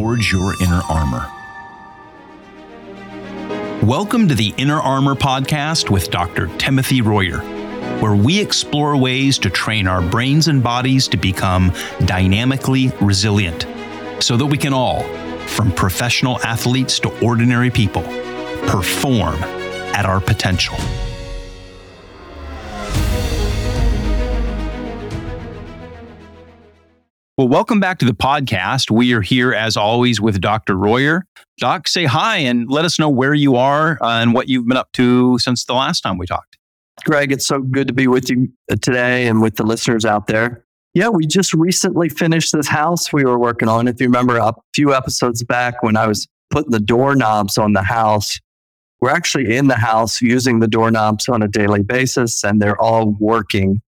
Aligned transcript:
forge 0.00 0.32
your 0.32 0.54
inner 0.62 0.80
armor. 0.88 1.30
Welcome 3.84 4.28
to 4.28 4.34
the 4.34 4.54
Inner 4.56 4.80
Armor 4.80 5.14
Podcast 5.14 5.90
with 5.90 6.10
Dr. 6.10 6.46
Timothy 6.56 7.02
Royer, 7.02 7.40
where 8.00 8.14
we 8.14 8.40
explore 8.40 8.96
ways 8.96 9.38
to 9.40 9.50
train 9.50 9.86
our 9.86 10.00
brains 10.00 10.48
and 10.48 10.62
bodies 10.62 11.06
to 11.08 11.18
become 11.18 11.70
dynamically 12.06 12.90
resilient 13.02 13.66
so 14.20 14.38
that 14.38 14.46
we 14.46 14.56
can 14.56 14.72
all, 14.72 15.02
from 15.46 15.70
professional 15.70 16.40
athletes 16.40 16.98
to 17.00 17.10
ordinary 17.22 17.70
people, 17.70 18.04
perform 18.68 19.34
at 19.92 20.06
our 20.06 20.18
potential. 20.18 20.78
Well, 27.40 27.48
welcome 27.48 27.80
back 27.80 27.98
to 28.00 28.04
the 28.04 28.12
podcast. 28.12 28.90
We 28.90 29.14
are 29.14 29.22
here, 29.22 29.54
as 29.54 29.74
always, 29.74 30.20
with 30.20 30.42
Dr. 30.42 30.76
Royer. 30.76 31.24
Doc, 31.56 31.88
say 31.88 32.04
hi 32.04 32.36
and 32.36 32.70
let 32.70 32.84
us 32.84 32.98
know 32.98 33.08
where 33.08 33.32
you 33.32 33.56
are 33.56 33.96
and 34.02 34.34
what 34.34 34.50
you've 34.50 34.68
been 34.68 34.76
up 34.76 34.92
to 34.92 35.38
since 35.38 35.64
the 35.64 35.72
last 35.72 36.02
time 36.02 36.18
we 36.18 36.26
talked. 36.26 36.58
Greg, 37.06 37.32
it's 37.32 37.46
so 37.46 37.60
good 37.62 37.86
to 37.86 37.94
be 37.94 38.06
with 38.06 38.28
you 38.28 38.52
uh, 38.70 38.76
today 38.82 39.26
and 39.26 39.40
with 39.40 39.56
the 39.56 39.62
listeners 39.62 40.04
out 40.04 40.26
there. 40.26 40.66
Yeah, 40.92 41.08
we 41.08 41.26
just 41.26 41.54
recently 41.54 42.10
finished 42.10 42.52
this 42.52 42.68
house 42.68 43.10
we 43.10 43.24
were 43.24 43.38
working 43.38 43.68
on. 43.68 43.88
If 43.88 44.02
you 44.02 44.08
remember 44.08 44.36
a 44.36 44.52
few 44.74 44.92
episodes 44.92 45.42
back 45.42 45.82
when 45.82 45.96
I 45.96 46.06
was 46.06 46.28
putting 46.50 46.72
the 46.72 46.78
doorknobs 46.78 47.56
on 47.56 47.72
the 47.72 47.84
house, 47.84 48.38
we're 49.00 49.12
actually 49.12 49.56
in 49.56 49.68
the 49.68 49.76
house 49.76 50.20
using 50.20 50.60
the 50.60 50.68
doorknobs 50.68 51.26
on 51.26 51.40
a 51.40 51.48
daily 51.48 51.82
basis 51.82 52.44
and 52.44 52.60
they're 52.60 52.78
all 52.78 53.16
working 53.18 53.80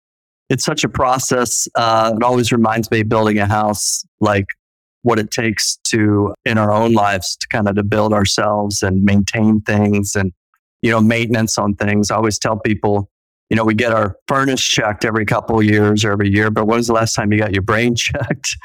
it's 0.51 0.65
such 0.65 0.83
a 0.83 0.89
process. 0.89 1.65
Uh, 1.75 2.11
it 2.13 2.23
always 2.23 2.51
reminds 2.51 2.91
me 2.91 3.03
building 3.03 3.39
a 3.39 3.45
house, 3.45 4.03
like 4.19 4.47
what 5.01 5.17
it 5.17 5.31
takes 5.31 5.77
to 5.85 6.35
in 6.43 6.57
our 6.57 6.71
own 6.71 6.91
lives 6.93 7.37
to 7.37 7.47
kind 7.47 7.69
of 7.69 7.75
to 7.75 7.83
build 7.83 8.13
ourselves 8.13 8.83
and 8.83 9.03
maintain 9.03 9.61
things 9.61 10.13
and 10.13 10.33
you 10.81 10.91
know 10.91 10.99
maintenance 10.99 11.57
on 11.57 11.73
things. 11.75 12.11
I 12.11 12.17
always 12.17 12.37
tell 12.37 12.59
people, 12.59 13.09
you 13.49 13.55
know, 13.55 13.63
we 13.63 13.73
get 13.73 13.93
our 13.93 14.17
furnace 14.27 14.61
checked 14.61 15.05
every 15.05 15.25
couple 15.25 15.63
years 15.63 16.03
or 16.03 16.11
every 16.11 16.29
year, 16.29 16.51
but 16.51 16.65
when 16.65 16.77
was 16.77 16.87
the 16.87 16.93
last 16.93 17.13
time 17.13 17.31
you 17.31 17.39
got 17.39 17.53
your 17.53 17.63
brain 17.63 17.95
checked? 17.95 18.57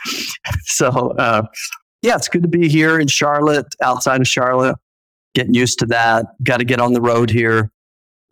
so 0.65 0.89
uh, 0.89 1.43
yeah, 2.03 2.17
it's 2.17 2.29
good 2.29 2.43
to 2.43 2.49
be 2.49 2.69
here 2.69 2.99
in 2.99 3.07
Charlotte, 3.07 3.73
outside 3.81 4.21
of 4.21 4.27
Charlotte, 4.27 4.77
getting 5.37 5.55
used 5.55 5.79
to 5.79 5.87
that. 5.87 6.27
Got 6.43 6.57
to 6.57 6.65
get 6.65 6.81
on 6.81 6.95
the 6.95 7.01
road 7.01 7.31
here 7.31 7.71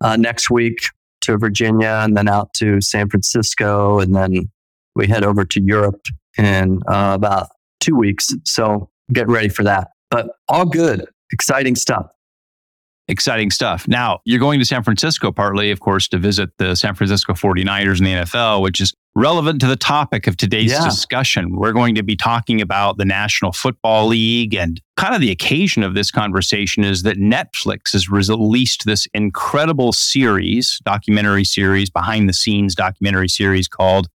uh, 0.01 0.17
next 0.17 0.49
week 0.49 0.89
to 1.25 1.37
Virginia 1.37 2.01
and 2.03 2.15
then 2.15 2.27
out 2.27 2.53
to 2.55 2.81
San 2.81 3.09
Francisco. 3.09 3.99
And 3.99 4.15
then 4.15 4.51
we 4.95 5.07
head 5.07 5.23
over 5.23 5.45
to 5.45 5.61
Europe 5.61 6.01
in 6.37 6.81
uh, 6.87 7.13
about 7.15 7.49
two 7.79 7.95
weeks. 7.95 8.33
So 8.43 8.89
get 9.13 9.27
ready 9.27 9.49
for 9.49 9.63
that. 9.63 9.89
But 10.09 10.29
all 10.47 10.65
good, 10.65 11.05
exciting 11.31 11.75
stuff 11.75 12.07
exciting 13.07 13.51
stuff. 13.51 13.87
Now, 13.87 14.19
you're 14.25 14.39
going 14.39 14.59
to 14.59 14.65
San 14.65 14.83
Francisco 14.83 15.31
partly, 15.31 15.71
of 15.71 15.79
course, 15.79 16.07
to 16.09 16.17
visit 16.17 16.49
the 16.57 16.75
San 16.75 16.95
Francisco 16.95 17.33
49ers 17.33 17.99
in 17.99 18.05
the 18.05 18.13
NFL, 18.13 18.61
which 18.61 18.81
is 18.81 18.93
relevant 19.15 19.61
to 19.61 19.67
the 19.67 19.75
topic 19.75 20.27
of 20.27 20.35
today's 20.35 20.71
yeah. 20.71 20.83
discussion. 20.83 21.55
We're 21.55 21.71
going 21.71 21.95
to 21.95 22.03
be 22.03 22.15
talking 22.15 22.61
about 22.61 22.97
the 22.97 23.05
National 23.05 23.51
Football 23.51 24.07
League 24.07 24.53
and 24.53 24.81
kind 24.97 25.15
of 25.15 25.21
the 25.21 25.31
occasion 25.31 25.83
of 25.83 25.93
this 25.93 26.11
conversation 26.11 26.83
is 26.83 27.03
that 27.03 27.17
Netflix 27.17 27.93
has 27.93 28.09
released 28.09 28.85
this 28.85 29.07
incredible 29.13 29.93
series, 29.93 30.79
documentary 30.83 31.45
series, 31.45 31.89
behind 31.89 32.27
the 32.27 32.33
scenes 32.33 32.75
documentary 32.75 33.29
series 33.29 33.67
called 33.67 34.07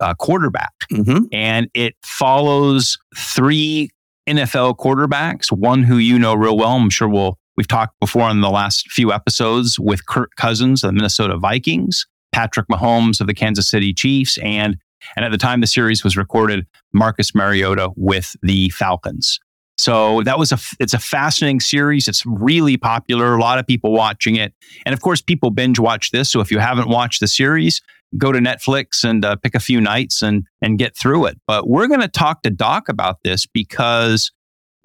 uh, 0.00 0.14
Quarterback. 0.14 0.72
Mm-hmm. 0.92 1.24
And 1.32 1.68
it 1.74 1.94
follows 2.02 2.96
three 3.16 3.90
NFL 4.28 4.76
quarterbacks, 4.76 5.50
one 5.50 5.82
who 5.82 5.98
you 5.98 6.18
know 6.18 6.34
real 6.34 6.56
well. 6.56 6.70
I'm 6.70 6.90
sure 6.90 7.08
we'll 7.08 7.38
We've 7.56 7.68
talked 7.68 7.98
before 8.00 8.28
in 8.30 8.40
the 8.40 8.50
last 8.50 8.90
few 8.90 9.12
episodes 9.12 9.78
with 9.78 10.06
Kirk 10.06 10.32
Cousins 10.36 10.82
of 10.82 10.88
the 10.88 10.92
Minnesota 10.94 11.36
Vikings, 11.36 12.06
Patrick 12.34 12.66
Mahomes 12.66 13.20
of 13.20 13.28
the 13.28 13.34
Kansas 13.34 13.70
City 13.70 13.94
Chiefs, 13.94 14.38
and 14.38 14.76
and 15.14 15.24
at 15.24 15.30
the 15.30 15.38
time 15.38 15.60
the 15.60 15.68
series 15.68 16.02
was 16.02 16.16
recorded, 16.16 16.66
Marcus 16.92 17.32
Mariota 17.32 17.90
with 17.94 18.34
the 18.42 18.70
Falcons. 18.70 19.38
So 19.78 20.20
that 20.22 20.36
was 20.36 20.50
a 20.50 20.58
it's 20.80 20.94
a 20.94 20.98
fascinating 20.98 21.60
series. 21.60 22.08
It's 22.08 22.26
really 22.26 22.76
popular. 22.76 23.36
A 23.36 23.40
lot 23.40 23.60
of 23.60 23.66
people 23.68 23.92
watching 23.92 24.34
it, 24.34 24.52
and 24.84 24.92
of 24.92 25.00
course, 25.00 25.22
people 25.22 25.50
binge 25.50 25.78
watch 25.78 26.10
this. 26.10 26.28
So 26.28 26.40
if 26.40 26.50
you 26.50 26.58
haven't 26.58 26.88
watched 26.88 27.20
the 27.20 27.28
series, 27.28 27.80
go 28.18 28.32
to 28.32 28.40
Netflix 28.40 29.04
and 29.08 29.24
uh, 29.24 29.36
pick 29.36 29.54
a 29.54 29.60
few 29.60 29.80
nights 29.80 30.20
and 30.20 30.44
and 30.60 30.76
get 30.76 30.96
through 30.96 31.26
it. 31.26 31.38
But 31.46 31.68
we're 31.68 31.86
going 31.86 32.00
to 32.00 32.08
talk 32.08 32.42
to 32.42 32.50
Doc 32.50 32.88
about 32.88 33.18
this 33.22 33.46
because 33.46 34.32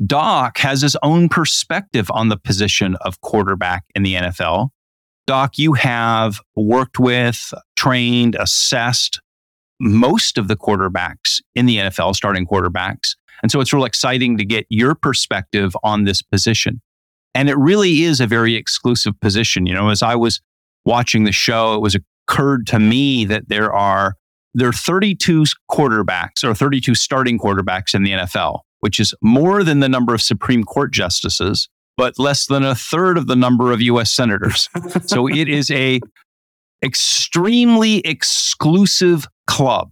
Doc 0.06 0.60
has 0.60 0.84
his 0.84 0.96
own 1.02 1.30
perspective 1.30 2.12
on 2.12 2.30
the 2.30 2.38
position 2.38 2.96
of 3.02 3.22
quarterback 3.22 3.86
in 3.96 4.04
the 4.04 4.14
NFL. 4.14 4.70
Doc, 5.30 5.60
you 5.60 5.74
have 5.74 6.40
worked 6.56 6.98
with, 6.98 7.54
trained, 7.76 8.34
assessed 8.34 9.22
most 9.80 10.40
of 10.40 10.48
the 10.48 10.56
quarterbacks 10.56 11.40
in 11.54 11.68
the 11.68 11.78
NFL, 11.78 12.16
starting 12.16 12.48
quarterbacks. 12.48 13.16
And 13.44 13.52
so 13.52 13.62
it's 13.62 13.72
real 13.72 13.86
exciting 13.86 14.40
to 14.40 14.44
get 14.44 14.66
your 14.70 14.96
perspective 14.96 15.78
on 15.84 16.06
this 16.06 16.24
position. 16.24 16.82
And 17.36 17.48
it 17.48 17.58
really 17.60 18.02
is 18.02 18.20
a 18.20 18.26
very 18.26 18.56
exclusive 18.56 19.14
position. 19.22 19.68
You 19.68 19.76
know, 19.76 19.90
as 19.90 20.02
I 20.02 20.16
was 20.16 20.42
watching 20.84 21.26
the 21.26 21.32
show, 21.32 21.76
it 21.76 21.82
was 21.82 21.96
occurred 22.28 22.66
to 22.66 22.80
me 22.80 23.24
that 23.26 23.50
there 23.50 23.72
are 23.72 24.16
there 24.56 24.70
are 24.70 24.74
32 24.74 25.44
quarterbacks 25.70 26.44
or 26.44 26.56
32 26.56 26.96
starting 26.96 27.38
quarterbacks 27.38 27.94
in 27.94 28.02
the 28.02 28.14
NFL 28.14 28.62
which 28.80 29.00
is 29.00 29.14
more 29.22 29.64
than 29.64 29.80
the 29.80 29.90
number 29.90 30.14
of 30.14 30.22
Supreme 30.22 30.64
Court 30.64 30.92
justices, 30.92 31.70
but 32.00 32.18
less 32.18 32.46
than 32.46 32.64
a 32.64 32.74
third 32.74 33.18
of 33.18 33.28
the 33.28 33.36
number 33.36 33.74
of 33.74 33.82
US 33.82 34.10
senators. 34.10 34.70
so 35.06 35.28
it 35.28 35.50
is 35.50 35.70
a 35.70 36.00
extremely 36.82 37.98
exclusive 38.00 39.28
club 39.48 39.92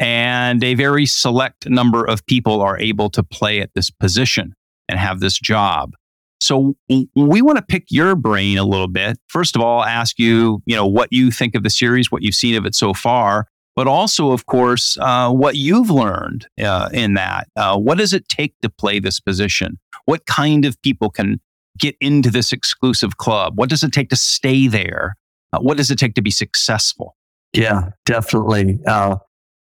and 0.00 0.64
a 0.64 0.74
very 0.74 1.06
select 1.06 1.70
number 1.70 2.04
of 2.04 2.26
people 2.26 2.62
are 2.62 2.76
able 2.80 3.08
to 3.10 3.22
play 3.22 3.60
at 3.60 3.70
this 3.76 3.90
position 3.90 4.56
and 4.88 4.98
have 4.98 5.20
this 5.20 5.38
job. 5.38 5.94
So 6.40 6.74
we 6.88 7.42
want 7.42 7.58
to 7.58 7.64
pick 7.64 7.84
your 7.90 8.16
brain 8.16 8.58
a 8.58 8.64
little 8.64 8.88
bit. 8.88 9.16
First 9.28 9.54
of 9.54 9.62
all, 9.62 9.84
ask 9.84 10.18
you, 10.18 10.64
you 10.66 10.74
know, 10.74 10.84
what 10.84 11.12
you 11.12 11.30
think 11.30 11.54
of 11.54 11.62
the 11.62 11.70
series, 11.70 12.10
what 12.10 12.22
you've 12.22 12.34
seen 12.34 12.56
of 12.56 12.66
it 12.66 12.74
so 12.74 12.92
far, 12.92 13.46
but 13.76 13.86
also, 13.86 14.32
of 14.32 14.46
course, 14.46 14.96
uh, 15.00 15.30
what 15.30 15.54
you've 15.54 15.90
learned 15.90 16.48
uh, 16.60 16.88
in 16.92 17.14
that. 17.14 17.48
Uh, 17.54 17.78
what 17.78 17.98
does 17.98 18.14
it 18.14 18.26
take 18.28 18.54
to 18.62 18.70
play 18.70 18.98
this 18.98 19.20
position? 19.20 19.78
What 20.06 20.24
kind 20.24 20.64
of 20.64 20.80
people 20.80 21.10
can 21.10 21.40
get 21.78 21.94
into 22.00 22.30
this 22.30 22.52
exclusive 22.52 23.18
club? 23.18 23.58
What 23.58 23.68
does 23.68 23.82
it 23.82 23.92
take 23.92 24.08
to 24.08 24.16
stay 24.16 24.66
there? 24.66 25.14
Uh, 25.52 25.58
what 25.58 25.76
does 25.76 25.90
it 25.90 25.98
take 25.98 26.14
to 26.14 26.22
be 26.22 26.30
successful? 26.30 27.16
Yeah, 27.52 27.90
definitely. 28.06 28.80
Uh, 28.86 29.16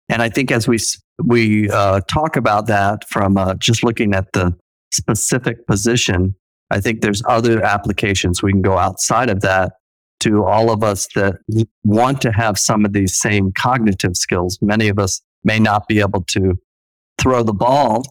and 0.10 0.22
I 0.22 0.28
think 0.30 0.52
as 0.52 0.68
we 0.68 0.78
we 1.24 1.70
uh, 1.70 2.02
talk 2.02 2.36
about 2.36 2.68
that 2.68 3.08
from 3.08 3.38
just 3.60 3.84
looking 3.84 4.14
at 4.14 4.34
the 4.34 4.54
specific 4.92 5.66
position, 5.68 6.36
I 6.70 6.82
think 6.82 7.02
there's 7.02 7.24
other 7.28 7.64
applications 7.64 8.44
we 8.44 8.52
can 8.52 8.62
go 8.62 8.78
outside 8.78 9.30
of 9.30 9.40
that 9.42 9.74
to 10.22 10.46
all 10.46 10.72
of 10.72 10.84
us 10.84 11.08
that 11.16 11.36
want 11.84 12.22
to 12.22 12.32
have 12.32 12.58
some 12.58 12.86
of 12.86 12.94
these 12.94 13.18
same 13.18 13.52
cognitive 13.58 14.16
skills. 14.16 14.58
Many 14.62 14.88
of 14.88 15.00
us 15.00 15.22
may 15.44 15.60
not 15.60 15.88
be 15.88 16.00
able 16.00 16.24
to 16.30 16.56
throw 17.20 17.44
the 17.44 17.54
ball 17.54 18.04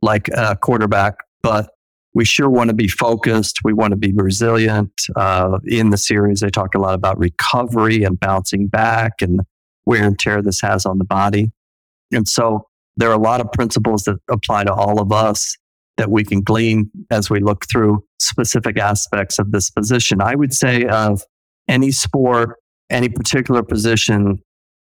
like 0.00 0.28
a 0.28 0.56
quarterback, 0.56 1.14
but 1.42 1.70
we 2.14 2.24
sure 2.24 2.50
want 2.50 2.68
to 2.68 2.74
be 2.74 2.88
focused. 2.88 3.60
We 3.64 3.72
want 3.72 3.92
to 3.92 3.96
be 3.96 4.12
resilient. 4.12 4.92
Uh, 5.16 5.58
in 5.64 5.90
the 5.90 5.96
series, 5.96 6.40
they 6.40 6.50
talk 6.50 6.74
a 6.74 6.78
lot 6.78 6.94
about 6.94 7.18
recovery 7.18 8.04
and 8.04 8.18
bouncing 8.20 8.66
back 8.66 9.22
and 9.22 9.40
wear 9.86 10.04
and 10.04 10.18
tear 10.18 10.42
this 10.42 10.60
has 10.60 10.84
on 10.84 10.98
the 10.98 11.04
body. 11.04 11.50
And 12.12 12.28
so 12.28 12.66
there 12.96 13.08
are 13.08 13.14
a 13.14 13.22
lot 13.22 13.40
of 13.40 13.50
principles 13.52 14.02
that 14.04 14.18
apply 14.28 14.64
to 14.64 14.72
all 14.72 15.00
of 15.00 15.12
us 15.12 15.56
that 15.96 16.10
we 16.10 16.24
can 16.24 16.42
glean 16.42 16.90
as 17.10 17.30
we 17.30 17.40
look 17.40 17.66
through 17.70 18.04
specific 18.18 18.78
aspects 18.78 19.38
of 19.38 19.52
this 19.52 19.70
position. 19.70 20.20
I 20.20 20.34
would 20.34 20.52
say 20.52 20.84
of 20.84 21.22
any 21.68 21.90
sport, 21.90 22.56
any 22.90 23.08
particular 23.08 23.62
position, 23.62 24.38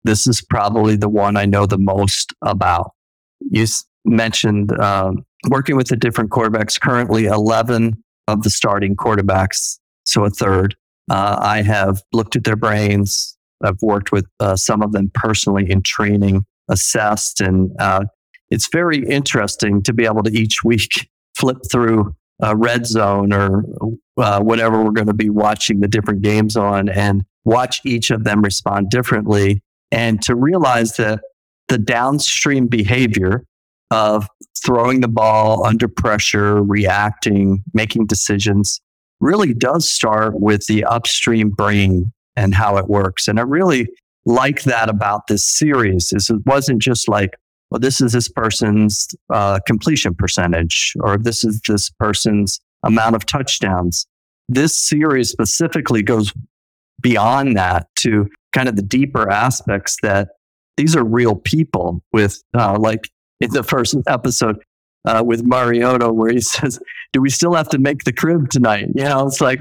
this 0.04 0.26
is 0.26 0.40
probably 0.40 0.96
the 0.96 1.08
one 1.08 1.36
I 1.36 1.46
know 1.46 1.66
the 1.66 1.78
most 1.78 2.32
about. 2.42 2.92
You 3.40 3.66
mentioned 4.04 4.78
um, 4.80 5.24
working 5.48 5.76
with 5.76 5.88
the 5.88 5.96
different 5.96 6.30
quarterbacks, 6.30 6.80
currently 6.80 7.26
11 7.26 8.02
of 8.28 8.42
the 8.42 8.50
starting 8.50 8.96
quarterbacks, 8.96 9.78
so 10.04 10.24
a 10.24 10.30
third. 10.30 10.76
Uh, 11.10 11.38
I 11.40 11.62
have 11.62 12.02
looked 12.12 12.36
at 12.36 12.44
their 12.44 12.56
brains. 12.56 13.36
I've 13.62 13.80
worked 13.82 14.12
with 14.12 14.26
uh, 14.40 14.56
some 14.56 14.82
of 14.82 14.92
them 14.92 15.10
personally 15.14 15.70
in 15.70 15.82
training, 15.82 16.44
assessed, 16.68 17.40
and 17.40 17.70
uh, 17.78 18.04
it's 18.50 18.68
very 18.68 19.04
interesting 19.08 19.82
to 19.82 19.92
be 19.92 20.04
able 20.04 20.22
to 20.22 20.30
each 20.30 20.62
week 20.64 21.08
flip 21.36 21.58
through 21.70 22.14
a 22.40 22.56
red 22.56 22.86
zone 22.86 23.32
or 23.32 23.64
uh, 24.18 24.40
whatever 24.40 24.82
we're 24.82 24.90
going 24.90 25.06
to 25.06 25.14
be 25.14 25.30
watching 25.30 25.80
the 25.80 25.88
different 25.88 26.22
games 26.22 26.56
on 26.56 26.88
and 26.88 27.24
watch 27.44 27.80
each 27.84 28.10
of 28.10 28.24
them 28.24 28.42
respond 28.42 28.90
differently 28.90 29.62
and 29.90 30.20
to 30.22 30.34
realize 30.34 30.96
that 30.96 31.20
the 31.68 31.78
downstream 31.78 32.66
behavior 32.66 33.44
of 33.90 34.28
throwing 34.64 35.00
the 35.00 35.08
ball 35.08 35.64
under 35.64 35.88
pressure, 35.88 36.62
reacting, 36.62 37.62
making 37.72 38.06
decisions 38.06 38.80
really 39.20 39.54
does 39.54 39.90
start 39.90 40.40
with 40.40 40.66
the 40.66 40.84
upstream 40.84 41.50
brain 41.50 42.12
and 42.34 42.54
how 42.54 42.76
it 42.76 42.88
works. 42.88 43.28
And 43.28 43.38
I 43.38 43.42
really 43.42 43.88
like 44.26 44.64
that 44.64 44.88
about 44.90 45.28
this 45.28 45.46
series 45.46 46.12
is 46.12 46.28
it 46.28 46.44
wasn't 46.44 46.82
just 46.82 47.08
like, 47.08 47.36
well, 47.70 47.80
this 47.80 48.00
is 48.00 48.12
this 48.12 48.28
person's 48.28 49.08
uh, 49.32 49.58
completion 49.66 50.14
percentage, 50.14 50.94
or 51.00 51.18
this 51.18 51.44
is 51.44 51.60
this 51.66 51.90
person's 51.90 52.60
amount 52.84 53.16
of 53.16 53.26
touchdowns. 53.26 54.06
This 54.48 54.76
series 54.76 55.30
specifically 55.30 56.02
goes 56.02 56.32
beyond 57.00 57.56
that 57.56 57.88
to 58.00 58.28
kind 58.52 58.68
of 58.68 58.76
the 58.76 58.82
deeper 58.82 59.30
aspects 59.30 59.96
that 60.02 60.28
these 60.76 60.94
are 60.94 61.04
real 61.04 61.34
people 61.34 62.02
with, 62.12 62.40
uh, 62.56 62.78
like 62.78 63.08
in 63.40 63.50
the 63.50 63.62
first 63.62 63.96
episode 64.06 64.62
uh, 65.04 65.22
with 65.24 65.44
Mariota, 65.44 66.12
where 66.12 66.30
he 66.30 66.40
says, 66.42 66.78
Do 67.12 67.20
we 67.20 67.30
still 67.30 67.54
have 67.54 67.68
to 67.70 67.78
make 67.78 68.04
the 68.04 68.12
crib 68.12 68.50
tonight? 68.50 68.88
You 68.94 69.04
know, 69.04 69.26
it's 69.26 69.40
like, 69.40 69.60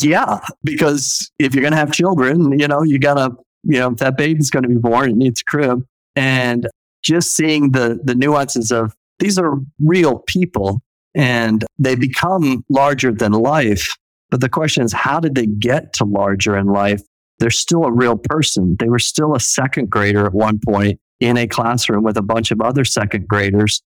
yeah, 0.00 0.40
because 0.62 1.30
if 1.38 1.54
you're 1.54 1.62
going 1.62 1.72
to 1.72 1.78
have 1.78 1.92
children, 1.92 2.58
you 2.58 2.68
know, 2.68 2.82
you 2.82 2.98
got 2.98 3.14
to, 3.14 3.36
you 3.64 3.80
know, 3.80 3.90
if 3.90 3.98
that 3.98 4.16
baby's 4.16 4.50
going 4.50 4.62
to 4.62 4.68
be 4.68 4.76
born, 4.76 5.10
it 5.10 5.16
needs 5.16 5.40
a 5.40 5.44
crib. 5.44 5.84
And 6.14 6.68
just 7.02 7.34
seeing 7.34 7.72
the, 7.72 7.98
the 8.02 8.14
nuances 8.14 8.70
of 8.70 8.94
these 9.18 9.38
are 9.38 9.58
real 9.80 10.20
people 10.26 10.80
and 11.14 11.64
they 11.78 11.94
become 11.94 12.64
larger 12.68 13.12
than 13.12 13.32
life. 13.32 13.96
But 14.30 14.40
the 14.40 14.48
question 14.48 14.84
is, 14.84 14.92
how 14.92 15.20
did 15.20 15.34
they 15.34 15.46
get 15.46 15.92
to 15.94 16.04
larger 16.04 16.56
in 16.56 16.66
life? 16.66 17.02
They're 17.38 17.50
still 17.50 17.84
a 17.84 17.92
real 17.92 18.16
person. 18.16 18.76
They 18.78 18.88
were 18.88 18.98
still 18.98 19.34
a 19.34 19.40
second 19.40 19.90
grader 19.90 20.26
at 20.26 20.34
one 20.34 20.60
point 20.64 21.00
in 21.20 21.36
a 21.36 21.46
classroom 21.46 22.04
with 22.04 22.16
a 22.16 22.22
bunch 22.22 22.50
of 22.50 22.60
other 22.60 22.84
second 22.84 23.26
graders. 23.26 23.82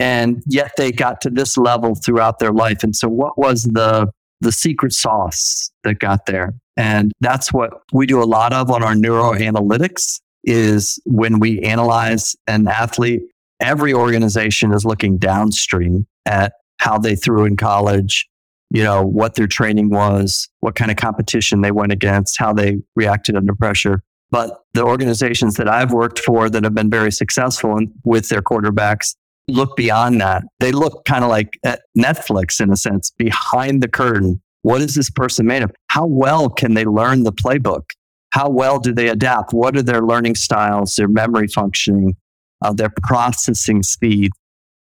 And 0.00 0.42
yet 0.46 0.72
they 0.76 0.90
got 0.90 1.20
to 1.22 1.30
this 1.30 1.56
level 1.56 1.94
throughout 1.94 2.38
their 2.38 2.52
life. 2.52 2.82
And 2.82 2.96
so 2.96 3.08
what 3.08 3.38
was 3.38 3.62
the, 3.62 4.10
the 4.40 4.52
secret 4.52 4.92
sauce 4.92 5.70
that 5.84 6.00
got 6.00 6.26
there? 6.26 6.54
And 6.76 7.12
that's 7.20 7.52
what 7.52 7.70
we 7.92 8.06
do 8.06 8.22
a 8.22 8.24
lot 8.24 8.52
of 8.52 8.70
on 8.70 8.82
our 8.82 8.94
neuroanalytics 8.94 10.20
is 10.46 11.00
when 11.04 11.38
we 11.40 11.60
analyze 11.60 12.36
an 12.46 12.68
athlete, 12.68 13.22
every 13.60 13.92
organization 13.94 14.72
is 14.72 14.84
looking 14.84 15.18
downstream 15.18 16.06
at 16.26 16.54
how 16.78 16.98
they 16.98 17.16
threw 17.16 17.44
in 17.44 17.56
college, 17.56 18.28
you 18.70 18.82
know, 18.82 19.02
what 19.04 19.34
their 19.34 19.46
training 19.46 19.90
was, 19.90 20.48
what 20.60 20.74
kind 20.74 20.90
of 20.90 20.96
competition 20.96 21.60
they 21.60 21.70
went 21.70 21.92
against, 21.92 22.38
how 22.38 22.52
they 22.52 22.78
reacted 22.96 23.36
under 23.36 23.54
pressure. 23.54 24.02
But 24.30 24.62
the 24.72 24.82
organizations 24.82 25.54
that 25.56 25.68
I've 25.68 25.92
worked 25.92 26.18
for 26.18 26.50
that 26.50 26.64
have 26.64 26.74
been 26.74 26.90
very 26.90 27.12
successful 27.12 27.76
in, 27.76 27.92
with 28.04 28.28
their 28.28 28.42
quarterbacks 28.42 29.14
look 29.46 29.76
beyond 29.76 30.20
that. 30.20 30.42
They 30.60 30.72
look 30.72 31.04
kind 31.04 31.22
of 31.22 31.30
like 31.30 31.50
at 31.64 31.82
Netflix 31.96 32.60
in 32.60 32.72
a 32.72 32.76
sense, 32.76 33.12
behind 33.16 33.82
the 33.82 33.88
curtain. 33.88 34.40
What 34.62 34.80
is 34.80 34.94
this 34.94 35.10
person 35.10 35.46
made 35.46 35.62
of? 35.62 35.70
How 35.88 36.06
well 36.06 36.48
can 36.48 36.74
they 36.74 36.84
learn 36.84 37.22
the 37.22 37.32
playbook? 37.32 37.90
How 38.34 38.48
well 38.48 38.80
do 38.80 38.92
they 38.92 39.10
adapt? 39.10 39.52
What 39.52 39.76
are 39.76 39.82
their 39.82 40.02
learning 40.02 40.34
styles, 40.34 40.96
their 40.96 41.06
memory 41.06 41.46
functioning, 41.46 42.16
uh, 42.62 42.72
their 42.72 42.92
processing 43.04 43.84
speed? 43.84 44.32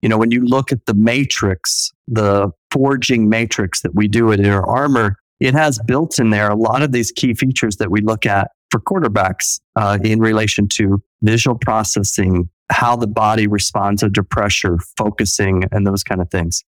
You 0.00 0.08
know, 0.08 0.16
when 0.16 0.30
you 0.30 0.40
look 0.40 0.72
at 0.72 0.86
the 0.86 0.94
matrix, 0.94 1.92
the 2.08 2.50
forging 2.70 3.28
matrix 3.28 3.82
that 3.82 3.94
we 3.94 4.08
do 4.08 4.32
at 4.32 4.40
Inner 4.40 4.62
Armor, 4.62 5.18
it 5.38 5.52
has 5.52 5.78
built 5.86 6.18
in 6.18 6.30
there 6.30 6.48
a 6.48 6.54
lot 6.54 6.80
of 6.80 6.92
these 6.92 7.12
key 7.12 7.34
features 7.34 7.76
that 7.76 7.90
we 7.90 8.00
look 8.00 8.24
at 8.24 8.52
for 8.70 8.80
quarterbacks 8.80 9.60
uh, 9.76 9.98
in 10.02 10.18
relation 10.20 10.66
to 10.68 11.02
visual 11.20 11.58
processing, 11.58 12.48
how 12.72 12.96
the 12.96 13.06
body 13.06 13.46
responds 13.46 14.02
under 14.02 14.22
pressure, 14.22 14.78
focusing, 14.96 15.64
and 15.72 15.86
those 15.86 16.02
kind 16.02 16.22
of 16.22 16.30
things. 16.30 16.64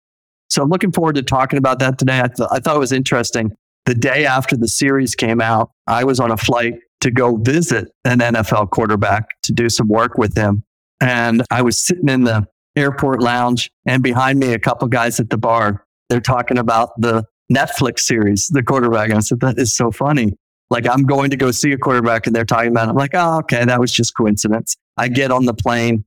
So 0.51 0.63
I'm 0.63 0.69
looking 0.69 0.93
forward 0.93 1.15
to 1.15 1.23
talking 1.23 1.57
about 1.57 1.79
that 1.79 1.99
today. 1.99 2.21
I, 2.21 2.29
th- 2.29 2.49
I 2.53 2.59
thought 2.59 2.77
it 2.77 2.81
was 2.81 2.93
interesting. 2.93 3.53
The 3.89 3.95
day 3.95 4.27
after 4.27 4.55
the 4.55 4.69
series 4.69 5.15
came 5.15 5.41
out, 5.41 5.71
I 5.87 6.05
was 6.05 6.21
on 6.21 6.31
a 6.31 6.37
flight 6.37 6.75
to 7.01 7.11
go 7.11 7.37
visit 7.37 7.89
an 8.05 8.19
NFL 8.19 8.69
quarterback 8.69 9.25
to 9.45 9.53
do 9.53 9.71
some 9.71 9.89
work 9.89 10.19
with 10.19 10.37
him. 10.37 10.63
And 11.01 11.43
I 11.51 11.63
was 11.63 11.83
sitting 11.83 12.11
in 12.11 12.25
the 12.25 12.47
airport 12.77 13.23
lounge, 13.23 13.71
and 13.87 14.03
behind 14.03 14.41
me, 14.41 14.53
a 14.53 14.59
couple 14.59 14.89
guys 14.89 15.21
at 15.21 15.31
the 15.31 15.39
bar. 15.39 15.87
They're 16.11 16.21
talking 16.21 16.59
about 16.59 17.01
the 17.01 17.25
Netflix 17.51 18.01
series, 18.01 18.49
The 18.49 18.63
Quarterback. 18.63 19.09
And 19.09 19.17
I 19.17 19.21
said, 19.21 19.41
That 19.41 19.59
is 19.59 19.75
so 19.75 19.91
funny. 19.91 20.35
Like, 20.69 20.87
I'm 20.87 21.05
going 21.05 21.31
to 21.31 21.39
go 21.39 21.51
see 21.51 21.73
a 21.73 21.79
quarterback, 21.79 22.27
and 22.27 22.37
they're 22.37 22.45
talking 22.45 22.73
about 22.73 22.89
it. 22.89 22.91
I'm 22.91 22.97
like, 22.97 23.15
Oh, 23.15 23.39
okay, 23.39 23.65
that 23.65 23.81
was 23.81 23.91
just 23.91 24.15
coincidence. 24.15 24.77
I 24.99 25.09
get 25.09 25.31
on 25.31 25.47
the 25.47 25.55
plane, 25.55 26.05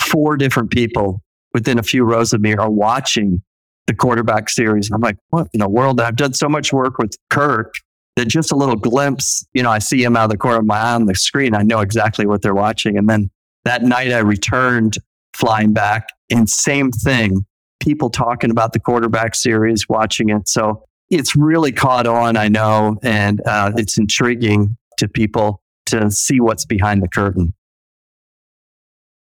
four 0.00 0.36
different 0.36 0.72
people 0.72 1.22
within 1.54 1.78
a 1.78 1.84
few 1.84 2.02
rows 2.02 2.32
of 2.32 2.40
me 2.40 2.56
are 2.56 2.72
watching 2.72 3.40
the 3.86 3.94
quarterback 3.94 4.48
series. 4.48 4.90
I'm 4.90 5.00
like, 5.00 5.16
What 5.30 5.48
in 5.52 5.60
the 5.60 5.68
world? 5.68 6.00
I've 6.00 6.16
done 6.16 6.34
so 6.34 6.48
much 6.48 6.72
work 6.72 6.98
with 6.98 7.16
Kirk 7.30 7.74
that 8.16 8.28
just 8.28 8.52
a 8.52 8.56
little 8.56 8.76
glimpse, 8.76 9.46
you 9.54 9.62
know, 9.62 9.70
I 9.70 9.78
see 9.78 10.02
him 10.02 10.16
out 10.16 10.24
of 10.24 10.30
the 10.30 10.36
corner 10.36 10.58
of 10.58 10.66
my 10.66 10.78
eye 10.78 10.94
on 10.94 11.06
the 11.06 11.14
screen. 11.14 11.54
I 11.54 11.62
know 11.62 11.80
exactly 11.80 12.26
what 12.26 12.42
they're 12.42 12.54
watching. 12.54 12.98
And 12.98 13.08
then 13.08 13.30
that 13.64 13.82
night 13.82 14.12
I 14.12 14.18
returned 14.18 14.98
flying 15.34 15.72
back. 15.72 16.08
And 16.30 16.48
same 16.48 16.90
thing, 16.90 17.46
people 17.80 18.10
talking 18.10 18.50
about 18.50 18.72
the 18.72 18.80
quarterback 18.80 19.34
series, 19.34 19.88
watching 19.88 20.28
it. 20.28 20.48
So 20.48 20.84
it's 21.08 21.34
really 21.34 21.72
caught 21.72 22.06
on, 22.06 22.36
I 22.36 22.48
know, 22.48 22.98
and 23.02 23.40
uh, 23.46 23.72
it's 23.76 23.98
intriguing 23.98 24.76
to 24.98 25.08
people 25.08 25.62
to 25.86 26.10
see 26.10 26.40
what's 26.40 26.64
behind 26.64 27.02
the 27.02 27.08
curtain. 27.08 27.54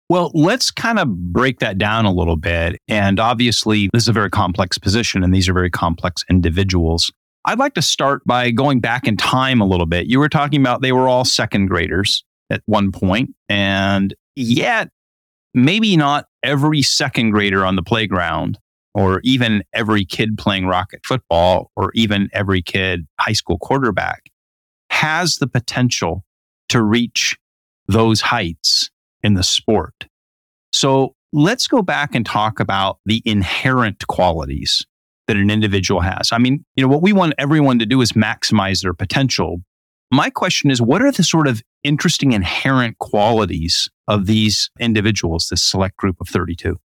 Well, 0.09 0.31
let's 0.33 0.71
kind 0.71 0.97
of 0.97 1.07
break 1.31 1.59
that 1.59 1.77
down 1.77 2.05
a 2.05 2.11
little 2.11 2.35
bit. 2.35 2.81
And 2.87 3.19
obviously, 3.19 3.91
this 3.93 4.03
is 4.03 4.09
a 4.09 4.13
very 4.13 4.31
complex 4.31 4.79
position, 4.79 5.23
and 5.23 5.33
these 5.33 5.47
are 5.47 5.53
very 5.53 5.69
complex 5.69 6.25
individuals. 6.29 7.11
I'd 7.45 7.59
like 7.59 7.75
to 7.75 7.81
start 7.83 8.23
by 8.25 8.49
going 8.49 8.79
back 8.79 9.07
in 9.07 9.17
time 9.17 9.61
a 9.61 9.65
little 9.65 9.85
bit. 9.85 10.07
You 10.07 10.17
were 10.17 10.27
talking 10.27 10.61
about 10.61 10.81
they 10.81 10.91
were 10.91 11.07
all 11.07 11.25
second 11.25 11.67
graders 11.67 12.23
at 12.49 12.63
one 12.65 12.91
point, 12.91 13.35
and 13.47 14.15
yet 14.35 14.89
maybe 15.53 15.95
not 15.95 16.25
every 16.41 16.81
second 16.81 17.29
grader 17.31 17.63
on 17.63 17.75
the 17.75 17.83
playground 17.83 18.57
or 18.95 19.21
even 19.23 19.63
every 19.73 20.05
kid 20.05 20.37
playing 20.37 20.65
rocket 20.65 21.01
football 21.05 21.69
or 21.75 21.91
even 21.93 22.29
every 22.33 22.61
kid 22.61 23.05
high 23.19 23.33
school 23.33 23.59
quarterback 23.59 24.23
has 24.89 25.35
the 25.35 25.47
potential 25.47 26.23
to 26.67 26.81
reach 26.81 27.37
those 27.87 28.21
heights 28.21 28.89
in 29.23 29.33
the 29.33 29.43
sport. 29.43 30.07
So 30.71 31.15
let's 31.33 31.67
go 31.67 31.81
back 31.81 32.15
and 32.15 32.25
talk 32.25 32.59
about 32.59 32.99
the 33.05 33.21
inherent 33.25 34.07
qualities 34.07 34.85
that 35.27 35.37
an 35.37 35.49
individual 35.51 36.01
has. 36.01 36.31
I 36.31 36.37
mean, 36.39 36.65
you 36.75 36.83
know, 36.83 36.87
what 36.87 37.01
we 37.01 37.13
want 37.13 37.33
everyone 37.37 37.79
to 37.79 37.85
do 37.85 38.01
is 38.01 38.13
maximize 38.13 38.81
their 38.81 38.93
potential. 38.93 39.59
My 40.11 40.29
question 40.31 40.71
is, 40.71 40.81
what 40.81 41.03
are 41.03 41.11
the 41.11 41.23
sort 41.23 41.47
of 41.47 41.61
interesting 41.83 42.31
inherent 42.31 42.97
qualities 42.97 43.89
of 44.07 44.25
these 44.25 44.71
individuals, 44.79 45.47
this 45.49 45.63
select 45.63 45.97
group 45.97 46.17
of 46.19 46.27
32? 46.27 46.79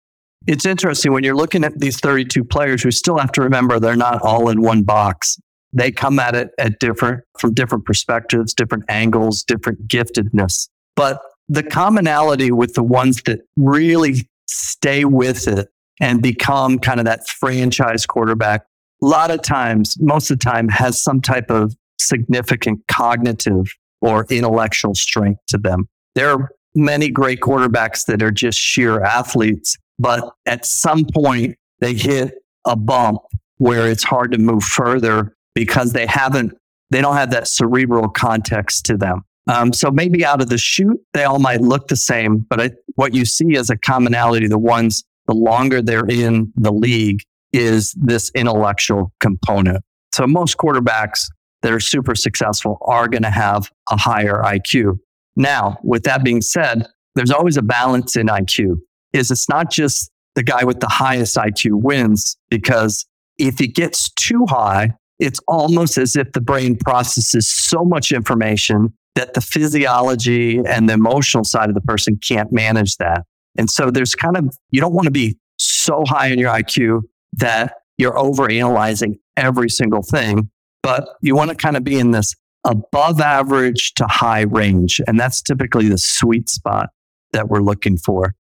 It's 0.48 0.66
interesting 0.66 1.12
when 1.12 1.24
you're 1.24 1.36
looking 1.36 1.64
at 1.64 1.78
these 1.80 2.00
32 2.00 2.44
players, 2.44 2.84
we 2.84 2.90
still 2.90 3.20
have 3.20 3.32
to 3.34 3.42
remember 3.42 3.80
they're 3.80 3.96
not 3.96 4.24
all 4.24 4.50
in 4.50 4.62
one 4.62 4.82
box. 4.82 5.40
They 5.72 5.92
come 5.92 6.18
at 6.20 6.34
it 6.34 6.50
at 6.58 6.80
different, 6.80 7.24
from 7.38 7.54
different 7.54 7.86
perspectives, 7.86 8.56
different 8.56 8.86
angles, 8.90 9.44
different 9.44 9.88
giftedness. 9.88 10.68
But 10.96 11.22
the 11.52 11.64
commonality 11.64 12.50
with 12.50 12.76
the 12.76 12.84
ones 12.84 13.22
that 13.24 13.42
really 13.58 14.26
stay 14.48 15.04
with 15.04 15.50
it 15.50 15.68
and 16.00 16.22
become 16.22 16.80
kind 16.80 16.98
of 16.98 17.06
that 17.06 17.28
franchise 17.28 18.06
quarterback, 18.06 18.66
a 19.04 19.06
lot 19.06 19.32
of 19.32 19.42
times, 19.42 19.98
most 20.00 20.32
of 20.32 20.40
the 20.40 20.46
time, 20.46 20.70
has 20.70 21.02
some 21.04 21.20
type 21.20 21.52
of 21.52 21.76
significant 22.00 22.80
cognitive 22.88 23.68
or 24.00 24.26
intellectual 24.30 24.96
strength 24.96 25.42
to 25.48 25.58
them. 25.58 25.90
There 26.16 26.32
are 26.32 26.52
many 26.74 27.10
great 27.10 27.42
quarterbacks 27.42 28.06
that 28.06 28.24
are 28.24 28.32
just 28.32 28.58
sheer 28.58 29.02
athletes, 29.02 29.78
but 30.00 30.34
at 30.46 30.66
some 30.66 31.06
point 31.14 31.58
they 31.82 31.96
hit 31.96 32.36
a 32.64 32.78
bump 32.78 33.20
where 33.58 33.90
it's 33.90 34.04
hard 34.04 34.32
to 34.32 34.38
move 34.38 34.64
further 34.64 35.36
because 35.54 35.92
they 35.92 36.06
haven't, 36.06 36.58
they 36.92 37.02
don't 37.02 37.18
have 37.18 37.32
that 37.32 37.50
cerebral 37.50 38.08
context 38.08 38.86
to 38.86 38.96
them. 38.96 39.26
Um, 39.48 39.74
so 39.74 39.90
maybe 39.90 40.24
out 40.26 40.42
of 40.42 40.50
the 40.50 40.58
shoot, 40.58 41.00
they 41.14 41.24
all 41.24 41.40
might 41.40 41.62
look 41.62 41.88
the 41.88 41.96
same, 41.96 42.40
but 42.50 42.62
I, 42.62 42.72
what 42.96 43.14
you 43.14 43.26
see 43.26 43.56
as 43.58 43.70
a 43.70 43.78
commonality, 43.78 44.48
the 44.48 44.60
ones, 44.60 45.04
the 45.28 45.34
longer 45.34 45.82
they're 45.82 46.08
in 46.08 46.54
the 46.56 46.72
league, 46.72 47.22
is 47.52 47.94
this 47.94 48.32
intellectual 48.36 49.12
component. 49.20 49.84
So 50.14 50.28
most 50.28 50.58
quarterbacks 50.58 51.26
that 51.62 51.72
are 51.72 51.80
super 51.80 52.16
successful 52.16 52.78
are 52.82 53.08
going 53.08 53.24
to 53.24 53.30
have 53.30 53.72
a 53.90 53.98
higher 53.98 54.42
IQ. 54.44 55.00
Now, 55.36 55.78
with 55.84 56.04
that 56.04 56.24
being 56.24 56.42
said, 56.42 56.88
there's 57.16 57.32
always 57.32 57.58
a 57.58 57.62
balance 57.62 58.16
in 58.16 58.28
IQ. 58.28 58.78
Is 59.14 59.32
it's 59.32 59.50
not 59.50 59.70
just 59.70 60.12
the 60.36 60.44
guy 60.44 60.64
with 60.64 60.80
the 60.80 60.88
highest 60.88 61.36
IQ 61.36 61.82
wins 61.84 62.38
because 62.50 63.06
if 63.38 63.60
it 63.60 63.76
gets 63.76 64.10
too 64.12 64.46
high, 64.48 64.94
it's 65.20 65.40
almost 65.48 65.98
as 65.98 66.16
if 66.16 66.32
the 66.32 66.42
brain 66.42 66.78
processes 66.78 67.50
so 67.50 67.84
much 67.84 68.12
information 68.12 68.94
that 69.16 69.34
the 69.34 69.42
physiology 69.42 70.60
and 70.66 70.88
the 70.88 70.94
emotional 70.94 71.44
side 71.44 71.70
of 71.70 71.76
the 71.76 71.82
person 71.82 72.18
can't 72.18 72.52
manage 72.52 72.98
that. 72.98 73.24
And 73.58 73.70
so 73.70 73.92
there's 73.92 74.16
kind 74.16 74.38
of, 74.38 74.56
you 74.70 74.80
don't 74.80 74.94
want 74.94 75.06
to 75.06 75.12
be 75.12 75.38
so 75.58 76.04
high 76.08 76.28
in 76.28 76.40
your 76.40 76.52
IQ 76.52 77.02
that 77.34 77.76
you're 77.98 78.18
over 78.18 78.50
analyzing 78.50 79.20
every 79.38 79.70
single 79.70 80.02
thing, 80.02 80.50
but 80.82 81.08
you 81.22 81.36
want 81.36 81.50
to 81.50 81.56
kind 81.56 81.76
of 81.76 81.84
be 81.84 82.00
in 82.00 82.12
this 82.12 82.34
above 82.64 83.20
average 83.20 83.94
to 83.96 84.06
high 84.08 84.42
range. 84.42 85.02
And 85.08 85.20
that's 85.20 85.42
typically 85.42 85.90
the 85.90 85.98
sweet 85.98 86.50
spot 86.50 86.90
that 87.34 87.50
we're 87.50 87.62
looking 87.62 87.98
for. 87.98 88.34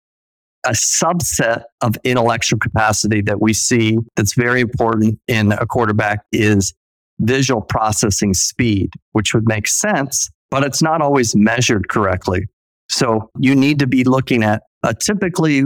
A 0.65 0.71
subset 0.71 1.63
of 1.81 1.97
intellectual 2.03 2.59
capacity 2.59 3.21
that 3.21 3.41
we 3.41 3.53
see 3.53 3.97
that's 4.15 4.35
very 4.35 4.61
important 4.61 5.19
in 5.27 5.51
a 5.51 5.65
quarterback 5.65 6.23
is 6.31 6.73
visual 7.19 7.61
processing 7.61 8.33
speed, 8.33 8.91
which 9.11 9.33
would 9.33 9.47
make 9.47 9.67
sense, 9.67 10.29
but 10.51 10.63
it's 10.63 10.81
not 10.81 11.01
always 11.01 11.35
measured 11.35 11.89
correctly. 11.89 12.45
So 12.89 13.31
you 13.39 13.55
need 13.55 13.79
to 13.79 13.87
be 13.87 14.03
looking 14.03 14.43
at 14.43 14.61
uh, 14.83 14.93
typically 14.93 15.63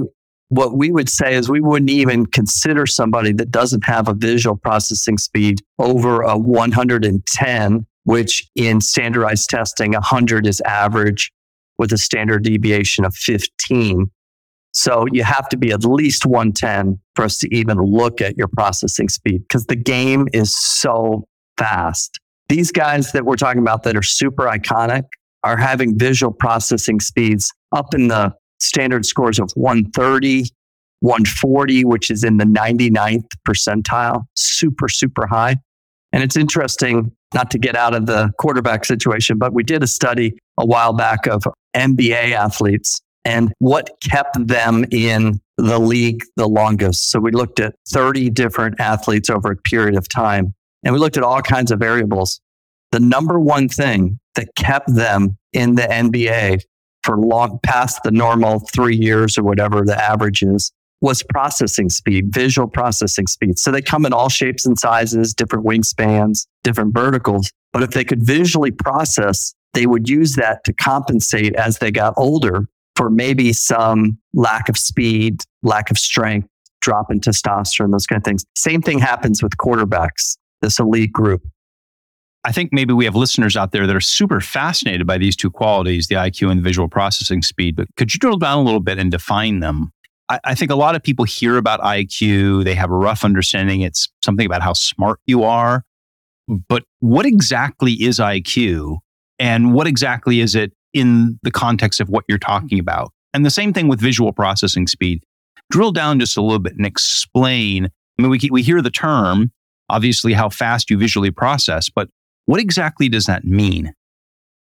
what 0.49 0.77
we 0.77 0.91
would 0.91 1.09
say 1.09 1.33
is 1.33 1.49
we 1.49 1.59
wouldn't 1.59 1.89
even 1.89 2.27
consider 2.27 2.85
somebody 2.85 3.33
that 3.33 3.49
doesn't 3.49 3.83
have 3.85 4.07
a 4.07 4.13
visual 4.13 4.55
processing 4.55 5.17
speed 5.17 5.61
over 5.79 6.21
a 6.21 6.37
110, 6.37 7.85
which 8.03 8.47
in 8.55 8.79
standardized 8.79 9.49
testing, 9.49 9.93
100 9.93 10.45
is 10.45 10.61
average 10.61 11.31
with 11.77 11.91
a 11.91 11.97
standard 11.97 12.43
deviation 12.43 13.03
of 13.05 13.15
15. 13.15 14.05
So 14.71 15.05
you 15.11 15.23
have 15.23 15.49
to 15.49 15.57
be 15.57 15.71
at 15.71 15.83
least 15.83 16.25
110 16.25 16.99
for 17.15 17.25
us 17.25 17.37
to 17.39 17.55
even 17.55 17.79
look 17.79 18.21
at 18.21 18.37
your 18.37 18.47
processing 18.47 19.09
speed 19.09 19.41
because 19.47 19.65
the 19.65 19.75
game 19.75 20.27
is 20.31 20.55
so 20.55 21.27
fast. 21.57 22.19
These 22.49 22.71
guys 22.71 23.11
that 23.11 23.25
we're 23.25 23.35
talking 23.35 23.61
about 23.61 23.83
that 23.83 23.95
are 23.95 24.03
super 24.03 24.43
iconic 24.43 25.03
are 25.43 25.57
having 25.57 25.97
visual 25.97 26.31
processing 26.31 26.99
speeds 26.99 27.51
up 27.71 27.93
in 27.93 28.07
the 28.07 28.33
standard 28.59 29.05
scores 29.05 29.39
of 29.39 29.51
130, 29.55 30.45
140, 30.99 31.85
which 31.85 32.09
is 32.09 32.23
in 32.23 32.37
the 32.37 32.45
99th 32.45 33.27
percentile, 33.47 34.25
super, 34.35 34.87
super 34.87 35.27
high. 35.27 35.55
And 36.11 36.23
it's 36.23 36.37
interesting 36.37 37.11
not 37.33 37.51
to 37.51 37.57
get 37.57 37.75
out 37.75 37.93
of 37.93 38.05
the 38.05 38.31
quarterback 38.39 38.85
situation, 38.85 39.37
but 39.37 39.53
we 39.53 39.63
did 39.63 39.83
a 39.83 39.87
study 39.87 40.37
a 40.57 40.65
while 40.65 40.93
back 40.93 41.27
of 41.27 41.43
NBA 41.75 42.31
athletes 42.31 43.01
and 43.25 43.51
what 43.59 43.89
kept 44.03 44.47
them 44.47 44.85
in 44.91 45.41
the 45.57 45.79
league 45.79 46.21
the 46.37 46.47
longest. 46.47 47.11
So 47.11 47.19
we 47.19 47.31
looked 47.31 47.59
at 47.59 47.75
30 47.89 48.29
different 48.29 48.79
athletes 48.79 49.29
over 49.29 49.51
a 49.51 49.57
period 49.57 49.95
of 49.95 50.07
time 50.07 50.53
and 50.85 50.93
we 50.93 50.99
looked 50.99 51.17
at 51.17 51.23
all 51.23 51.41
kinds 51.41 51.71
of 51.71 51.79
variables. 51.79 52.39
The 52.91 52.99
number 53.01 53.39
one 53.39 53.67
thing 53.67 54.19
that 54.35 54.55
kept 54.55 54.93
them 54.93 55.37
in 55.51 55.75
the 55.75 55.81
NBA 55.81 56.61
for 57.03 57.17
long 57.17 57.59
past 57.63 58.01
the 58.03 58.11
normal 58.11 58.59
three 58.73 58.95
years 58.95 59.37
or 59.37 59.43
whatever 59.43 59.83
the 59.83 60.01
average 60.01 60.43
is 60.43 60.71
was 61.01 61.21
processing 61.23 61.89
speed, 61.89 62.33
visual 62.33 62.67
processing 62.67 63.27
speed. 63.27 63.59
So 63.59 63.71
they 63.71 63.81
come 63.81 64.05
in 64.05 64.13
all 64.13 64.29
shapes 64.29 64.65
and 64.65 64.79
sizes, 64.79 65.33
different 65.33 65.65
wingspans, 65.65 66.47
different 66.63 66.93
verticals. 66.93 67.51
But 67.73 67.83
if 67.83 67.91
they 67.91 68.05
could 68.05 68.23
visually 68.23 68.71
process, 68.71 69.53
they 69.73 69.85
would 69.85 70.07
use 70.07 70.35
that 70.35 70.63
to 70.63 70.73
compensate 70.73 71.53
as 71.55 71.79
they 71.79 71.91
got 71.91 72.13
older 72.15 72.67
for 72.95 73.09
maybe 73.09 73.51
some 73.51 74.17
lack 74.33 74.69
of 74.69 74.77
speed, 74.77 75.41
lack 75.63 75.91
of 75.91 75.97
strength, 75.97 76.47
drop 76.81 77.11
in 77.11 77.19
testosterone, 77.19 77.91
those 77.91 78.07
kind 78.07 78.19
of 78.19 78.23
things. 78.23 78.45
Same 78.55 78.81
thing 78.81 78.99
happens 78.99 79.43
with 79.43 79.57
quarterbacks, 79.57 80.37
this 80.61 80.79
elite 80.79 81.11
group. 81.11 81.43
I 82.45 82.51
think 82.51 82.71
maybe 82.71 82.93
we 82.93 83.05
have 83.05 83.15
listeners 83.15 83.57
out 83.57 83.71
there 83.71 83.87
that 83.87 83.95
are 83.95 84.01
super 84.01 84.39
fascinated 84.39 85.07
by 85.07 85.17
these 85.17 85.35
two 85.35 85.49
qualities, 85.49 86.07
the 86.07 86.15
IQ 86.15 86.51
and 86.51 86.59
the 86.59 86.63
visual 86.63 86.87
processing 86.87 87.41
speed. 87.41 87.75
But 87.75 87.87
could 87.97 88.13
you 88.13 88.19
drill 88.19 88.37
down 88.37 88.59
a 88.59 88.61
little 88.61 88.79
bit 88.79 88.99
and 88.99 89.09
define 89.09 89.61
them? 89.61 89.91
I, 90.29 90.39
I, 90.43 90.55
think 90.55 90.69
a 90.69 90.75
lot 90.75 90.95
of 90.95 91.01
people 91.01 91.25
hear 91.25 91.57
about 91.57 91.79
IQ, 91.81 92.63
they 92.63 92.75
have 92.75 92.91
a 92.91 92.95
rough 92.95 93.25
understanding. 93.25 93.81
It's 93.81 94.09
something 94.23 94.45
about 94.45 94.61
how 94.61 94.73
smart 94.73 95.19
you 95.25 95.43
are. 95.43 95.83
But 96.47 96.83
what 96.99 97.25
exactly 97.25 97.93
is 97.93 98.19
IQ? 98.19 98.99
And 99.39 99.73
what 99.73 99.87
exactly 99.87 100.39
is 100.39 100.55
it 100.55 100.71
in 100.93 101.39
the 101.43 101.51
context 101.51 101.99
of 101.99 102.09
what 102.09 102.25
you're 102.27 102.37
talking 102.37 102.79
about? 102.79 103.11
And 103.33 103.45
the 103.45 103.51
same 103.51 103.73
thing 103.73 103.87
with 103.87 103.99
visual 103.99 104.31
processing 104.31 104.87
speed. 104.87 105.23
Drill 105.71 105.91
down 105.91 106.19
just 106.19 106.37
a 106.37 106.41
little 106.41 106.59
bit 106.59 106.75
and 106.75 106.85
explain. 106.85 107.87
I 107.87 108.21
mean, 108.21 108.29
we, 108.29 108.39
we 108.51 108.61
hear 108.61 108.81
the 108.81 108.91
term, 108.91 109.51
obviously, 109.89 110.33
how 110.33 110.49
fast 110.49 110.89
you 110.89 110.97
visually 110.97 111.31
process, 111.31 111.89
but 111.89 112.09
what 112.45 112.59
exactly 112.59 113.09
does 113.09 113.25
that 113.25 113.43
mean? 113.43 113.93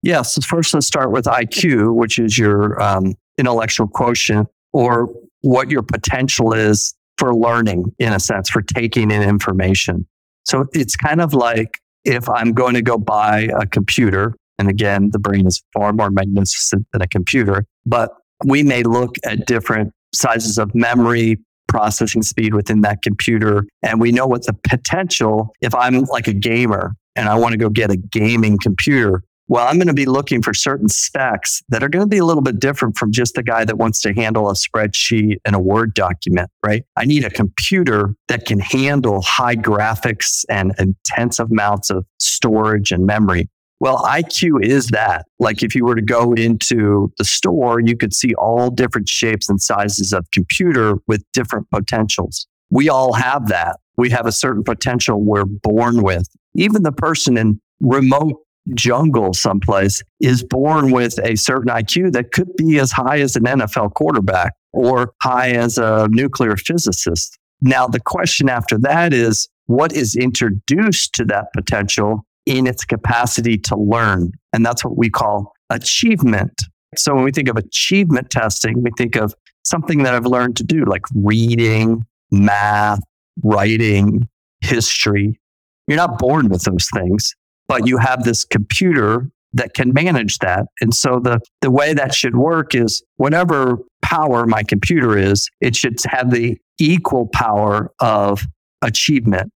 Yes. 0.02 0.16
Yeah, 0.16 0.22
so 0.22 0.40
first, 0.42 0.74
let's 0.74 0.86
start 0.86 1.10
with 1.10 1.24
IQ, 1.24 1.94
which 1.94 2.18
is 2.18 2.38
your 2.38 2.80
um, 2.82 3.14
intellectual 3.38 3.88
quotient 3.88 4.48
or 4.72 5.08
what 5.40 5.70
your 5.70 5.82
potential 5.82 6.52
is 6.52 6.94
for 7.16 7.34
learning, 7.34 7.92
in 7.98 8.12
a 8.12 8.20
sense, 8.20 8.50
for 8.50 8.62
taking 8.62 9.10
in 9.10 9.22
information. 9.22 10.06
So 10.44 10.66
it's 10.72 10.96
kind 10.96 11.20
of 11.20 11.32
like 11.32 11.78
if 12.04 12.28
I'm 12.28 12.52
going 12.52 12.74
to 12.74 12.82
go 12.82 12.98
buy 12.98 13.48
a 13.58 13.66
computer, 13.66 14.34
and 14.58 14.68
again, 14.68 15.10
the 15.12 15.18
brain 15.18 15.46
is 15.46 15.62
far 15.72 15.92
more 15.92 16.10
magnificent 16.10 16.86
than 16.92 17.02
a 17.02 17.08
computer, 17.08 17.64
but 17.86 18.10
we 18.44 18.62
may 18.62 18.82
look 18.82 19.16
at 19.24 19.46
different 19.46 19.92
sizes 20.14 20.58
of 20.58 20.74
memory, 20.74 21.38
processing 21.74 22.22
speed 22.22 22.54
within 22.54 22.82
that 22.82 23.02
computer. 23.02 23.64
And 23.82 24.00
we 24.00 24.12
know 24.12 24.28
what 24.28 24.46
the 24.46 24.52
potential, 24.52 25.52
if 25.60 25.74
I'm 25.74 26.02
like 26.02 26.28
a 26.28 26.32
gamer, 26.32 26.94
and 27.16 27.28
I 27.28 27.34
want 27.34 27.50
to 27.50 27.58
go 27.58 27.68
get 27.68 27.90
a 27.90 27.96
gaming 27.96 28.58
computer, 28.62 29.24
well, 29.48 29.66
I'm 29.66 29.76
going 29.76 29.88
to 29.88 29.92
be 29.92 30.06
looking 30.06 30.40
for 30.40 30.54
certain 30.54 30.88
specs 30.88 31.62
that 31.68 31.82
are 31.82 31.88
going 31.88 32.04
to 32.04 32.08
be 32.08 32.18
a 32.18 32.24
little 32.24 32.42
bit 32.42 32.60
different 32.60 32.96
from 32.96 33.10
just 33.10 33.34
the 33.34 33.42
guy 33.42 33.64
that 33.64 33.76
wants 33.76 34.00
to 34.02 34.12
handle 34.14 34.48
a 34.48 34.54
spreadsheet 34.54 35.38
and 35.44 35.56
a 35.56 35.58
Word 35.58 35.94
document, 35.94 36.48
right? 36.64 36.84
I 36.96 37.04
need 37.06 37.24
a 37.24 37.30
computer 37.30 38.14
that 38.28 38.46
can 38.46 38.60
handle 38.60 39.20
high 39.20 39.56
graphics 39.56 40.44
and 40.48 40.74
intense 40.78 41.40
amounts 41.40 41.90
of 41.90 42.06
storage 42.20 42.92
and 42.92 43.04
memory. 43.04 43.48
Well, 43.84 43.98
IQ 43.98 44.64
is 44.64 44.86
that. 44.88 45.26
Like 45.38 45.62
if 45.62 45.74
you 45.74 45.84
were 45.84 45.94
to 45.94 46.00
go 46.00 46.32
into 46.32 47.12
the 47.18 47.24
store, 47.24 47.80
you 47.80 47.98
could 47.98 48.14
see 48.14 48.32
all 48.36 48.70
different 48.70 49.10
shapes 49.10 49.50
and 49.50 49.60
sizes 49.60 50.14
of 50.14 50.26
computer 50.32 50.94
with 51.06 51.22
different 51.34 51.68
potentials. 51.68 52.46
We 52.70 52.88
all 52.88 53.12
have 53.12 53.48
that. 53.48 53.76
We 53.98 54.08
have 54.08 54.24
a 54.24 54.32
certain 54.32 54.64
potential 54.64 55.22
we're 55.22 55.44
born 55.44 56.02
with 56.02 56.26
even 56.54 56.82
the 56.82 56.92
person 56.92 57.36
in 57.36 57.60
remote 57.80 58.40
jungle 58.72 59.34
someplace 59.34 60.02
is 60.18 60.42
born 60.42 60.90
with 60.90 61.18
a 61.22 61.36
certain 61.36 61.68
IQ 61.68 62.12
that 62.12 62.32
could 62.32 62.56
be 62.56 62.78
as 62.78 62.90
high 62.90 63.18
as 63.18 63.36
an 63.36 63.44
NFL 63.44 63.92
quarterback 63.92 64.54
or 64.72 65.12
high 65.20 65.50
as 65.50 65.76
a 65.76 66.08
nuclear 66.10 66.56
physicist. 66.56 67.38
Now, 67.60 67.86
the 67.86 68.00
question 68.00 68.48
after 68.48 68.78
that 68.78 69.12
is 69.12 69.46
what 69.66 69.92
is 69.92 70.16
introduced 70.16 71.12
to 71.16 71.26
that 71.26 71.52
potential 71.54 72.24
in 72.46 72.66
its 72.66 72.84
capacity 72.84 73.58
to 73.58 73.76
learn? 73.76 74.32
And 74.52 74.64
that's 74.64 74.84
what 74.84 74.96
we 74.96 75.10
call 75.10 75.52
achievement. 75.70 76.62
So 76.96 77.14
when 77.14 77.24
we 77.24 77.32
think 77.32 77.48
of 77.48 77.56
achievement 77.56 78.30
testing, 78.30 78.82
we 78.82 78.90
think 78.96 79.16
of 79.16 79.34
something 79.64 80.02
that 80.02 80.14
I've 80.14 80.26
learned 80.26 80.56
to 80.56 80.64
do, 80.64 80.84
like 80.84 81.02
reading, 81.14 82.04
math, 82.30 83.00
writing, 83.42 84.28
history. 84.60 85.40
You're 85.86 85.96
not 85.96 86.18
born 86.18 86.48
with 86.48 86.62
those 86.62 86.88
things, 86.92 87.34
but 87.68 87.86
you 87.86 87.98
have 87.98 88.24
this 88.24 88.44
computer 88.44 89.30
that 89.54 89.74
can 89.74 89.92
manage 89.92 90.38
that. 90.38 90.66
And 90.80 90.92
so 90.92 91.20
the, 91.20 91.40
the 91.60 91.70
way 91.70 91.94
that 91.94 92.14
should 92.14 92.36
work 92.36 92.74
is 92.74 93.02
whatever 93.16 93.78
power 94.02 94.46
my 94.46 94.62
computer 94.62 95.16
is, 95.16 95.48
it 95.60 95.76
should 95.76 95.98
have 96.06 96.30
the 96.30 96.58
equal 96.78 97.28
power 97.28 97.92
of 98.00 98.46
achievement. 98.82 99.50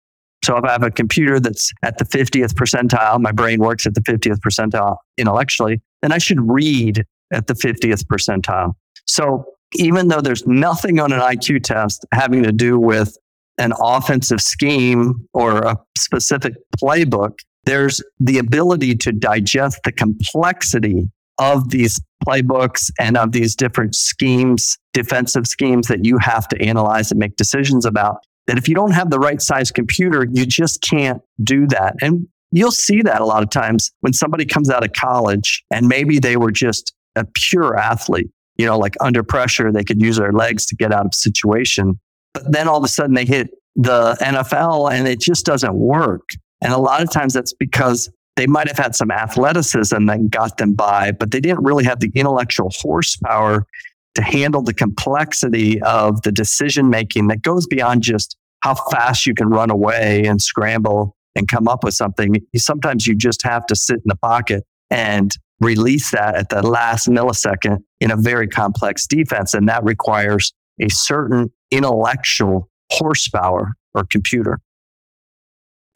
So 0.48 0.56
if 0.56 0.64
I 0.64 0.72
have 0.72 0.82
a 0.82 0.90
computer 0.90 1.38
that's 1.38 1.70
at 1.82 1.98
the 1.98 2.06
50th 2.06 2.54
percentile, 2.54 3.20
my 3.20 3.32
brain 3.32 3.60
works 3.60 3.84
at 3.84 3.92
the 3.92 4.00
50th 4.00 4.38
percentile 4.38 4.96
intellectually, 5.18 5.82
then 6.00 6.10
I 6.10 6.16
should 6.16 6.40
read 6.40 7.04
at 7.30 7.48
the 7.48 7.52
50th 7.52 8.06
percentile. 8.06 8.72
So 9.06 9.44
even 9.74 10.08
though 10.08 10.22
there's 10.22 10.46
nothing 10.46 11.00
on 11.00 11.12
an 11.12 11.20
IQ 11.20 11.64
test 11.64 12.06
having 12.14 12.42
to 12.44 12.52
do 12.52 12.78
with 12.78 13.14
an 13.58 13.74
offensive 13.78 14.40
scheme 14.40 15.28
or 15.34 15.58
a 15.58 15.76
specific 15.98 16.54
playbook, 16.82 17.32
there's 17.64 18.02
the 18.18 18.38
ability 18.38 18.96
to 18.96 19.12
digest 19.12 19.80
the 19.84 19.92
complexity 19.92 21.10
of 21.36 21.68
these 21.68 22.00
playbooks 22.26 22.90
and 22.98 23.18
of 23.18 23.32
these 23.32 23.54
different 23.54 23.94
schemes, 23.94 24.78
defensive 24.94 25.46
schemes 25.46 25.88
that 25.88 26.06
you 26.06 26.16
have 26.16 26.48
to 26.48 26.58
analyze 26.62 27.10
and 27.10 27.20
make 27.20 27.36
decisions 27.36 27.84
about. 27.84 28.16
That 28.48 28.58
if 28.58 28.68
you 28.68 28.74
don't 28.74 28.90
have 28.90 29.10
the 29.10 29.20
right 29.20 29.40
size 29.40 29.70
computer, 29.70 30.26
you 30.32 30.44
just 30.44 30.80
can't 30.82 31.22
do 31.44 31.68
that. 31.68 31.94
And 32.00 32.26
you'll 32.50 32.72
see 32.72 33.02
that 33.02 33.20
a 33.20 33.24
lot 33.24 33.42
of 33.42 33.50
times 33.50 33.92
when 34.00 34.12
somebody 34.12 34.44
comes 34.44 34.70
out 34.70 34.84
of 34.84 34.92
college 34.94 35.62
and 35.72 35.86
maybe 35.86 36.18
they 36.18 36.36
were 36.36 36.50
just 36.50 36.94
a 37.14 37.24
pure 37.34 37.76
athlete, 37.76 38.30
you 38.56 38.66
know, 38.66 38.78
like 38.78 38.96
under 39.00 39.22
pressure, 39.22 39.70
they 39.70 39.84
could 39.84 40.02
use 40.02 40.16
their 40.16 40.32
legs 40.32 40.66
to 40.66 40.76
get 40.76 40.92
out 40.92 41.06
of 41.06 41.14
situation. 41.14 42.00
But 42.34 42.50
then 42.50 42.68
all 42.68 42.78
of 42.78 42.84
a 42.84 42.88
sudden 42.88 43.14
they 43.14 43.24
hit 43.24 43.50
the 43.76 44.16
NFL 44.20 44.92
and 44.92 45.06
it 45.06 45.20
just 45.20 45.46
doesn't 45.46 45.74
work. 45.74 46.28
And 46.60 46.72
a 46.72 46.78
lot 46.78 47.02
of 47.02 47.10
times 47.10 47.34
that's 47.34 47.52
because 47.52 48.10
they 48.36 48.46
might 48.46 48.68
have 48.68 48.78
had 48.78 48.94
some 48.94 49.10
athleticism 49.10 50.06
that 50.06 50.30
got 50.30 50.58
them 50.58 50.74
by, 50.74 51.12
but 51.12 51.32
they 51.32 51.40
didn't 51.40 51.64
really 51.64 51.84
have 51.84 52.00
the 52.00 52.10
intellectual 52.14 52.70
horsepower 52.72 53.66
to 54.14 54.22
handle 54.22 54.62
the 54.62 54.74
complexity 54.74 55.80
of 55.82 56.22
the 56.22 56.32
decision 56.32 56.90
making 56.90 57.28
that 57.28 57.42
goes 57.42 57.66
beyond 57.66 58.02
just 58.02 58.36
how 58.60 58.74
fast 58.74 59.26
you 59.26 59.34
can 59.34 59.48
run 59.48 59.70
away 59.70 60.24
and 60.24 60.42
scramble 60.42 61.16
and 61.36 61.46
come 61.48 61.68
up 61.68 61.84
with 61.84 61.94
something. 61.94 62.36
Sometimes 62.56 63.06
you 63.06 63.14
just 63.14 63.42
have 63.42 63.64
to 63.66 63.76
sit 63.76 63.96
in 63.96 64.06
the 64.06 64.16
pocket 64.16 64.64
and 64.90 65.32
release 65.60 66.10
that 66.10 66.34
at 66.34 66.48
the 66.48 66.66
last 66.66 67.08
millisecond 67.08 67.78
in 68.00 68.10
a 68.10 68.16
very 68.16 68.48
complex 68.48 69.06
defense. 69.06 69.54
And 69.54 69.68
that 69.68 69.84
requires 69.84 70.52
a 70.80 70.88
certain 70.88 71.52
intellectual 71.70 72.68
horsepower 72.90 73.72
or 73.94 74.04
computer. 74.10 74.60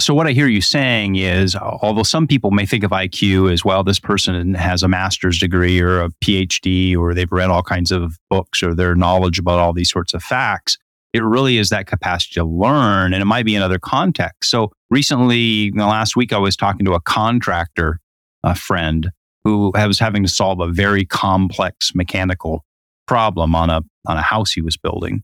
So, 0.01 0.15
what 0.15 0.27
I 0.27 0.33
hear 0.33 0.49
you 0.49 0.61
saying 0.61 1.17
is, 1.17 1.55
although 1.55 2.03
some 2.03 2.27
people 2.27 2.51
may 2.51 2.67
think 2.67 2.83
of 2.83 2.91
IQ 2.91 3.53
as 3.53 3.65
well, 3.65 3.85
this 3.85 4.01
person 4.01 4.55
has 4.55 4.83
a 4.83 4.89
master's 4.89 5.39
degree 5.39 5.81
or 5.81 6.01
a 6.01 6.11
PhD, 6.25 6.97
or 6.97 7.15
they've 7.15 7.31
read 7.31 7.51
all 7.51 7.63
kinds 7.63 7.93
of 7.93 8.19
books, 8.29 8.63
or 8.63 8.75
their 8.75 8.95
knowledge 8.95 9.39
about 9.39 9.61
all 9.61 9.73
these 9.73 9.91
sorts 9.91 10.15
of 10.15 10.23
facts. 10.23 10.77
It 11.13 11.23
really 11.23 11.59
is 11.59 11.69
that 11.69 11.87
capacity 11.87 12.35
to 12.41 12.45
learn, 12.45 13.13
and 13.13 13.23
it 13.23 13.27
might 13.27 13.45
be 13.45 13.55
in 13.55 13.63
other 13.63 13.79
contexts. 13.79 14.51
So, 14.51 14.73
recently, 14.91 15.71
last 15.73 16.17
week, 16.17 16.33
I 16.33 16.39
was 16.39 16.57
talking 16.57 16.87
to 16.87 16.95
a 16.95 17.01
contractor, 17.01 18.01
a 18.43 18.55
friend, 18.55 19.11
who 19.45 19.73
was 19.75 19.99
having 19.99 20.23
to 20.23 20.29
solve 20.29 20.61
a 20.61 20.69
very 20.69 21.05
complex 21.05 21.95
mechanical 21.95 22.65
problem 23.07 23.55
on 23.55 23.71
a 23.71 23.83
on 24.09 24.17
a 24.17 24.23
house 24.23 24.53
he 24.53 24.63
was 24.63 24.77
building. 24.77 25.23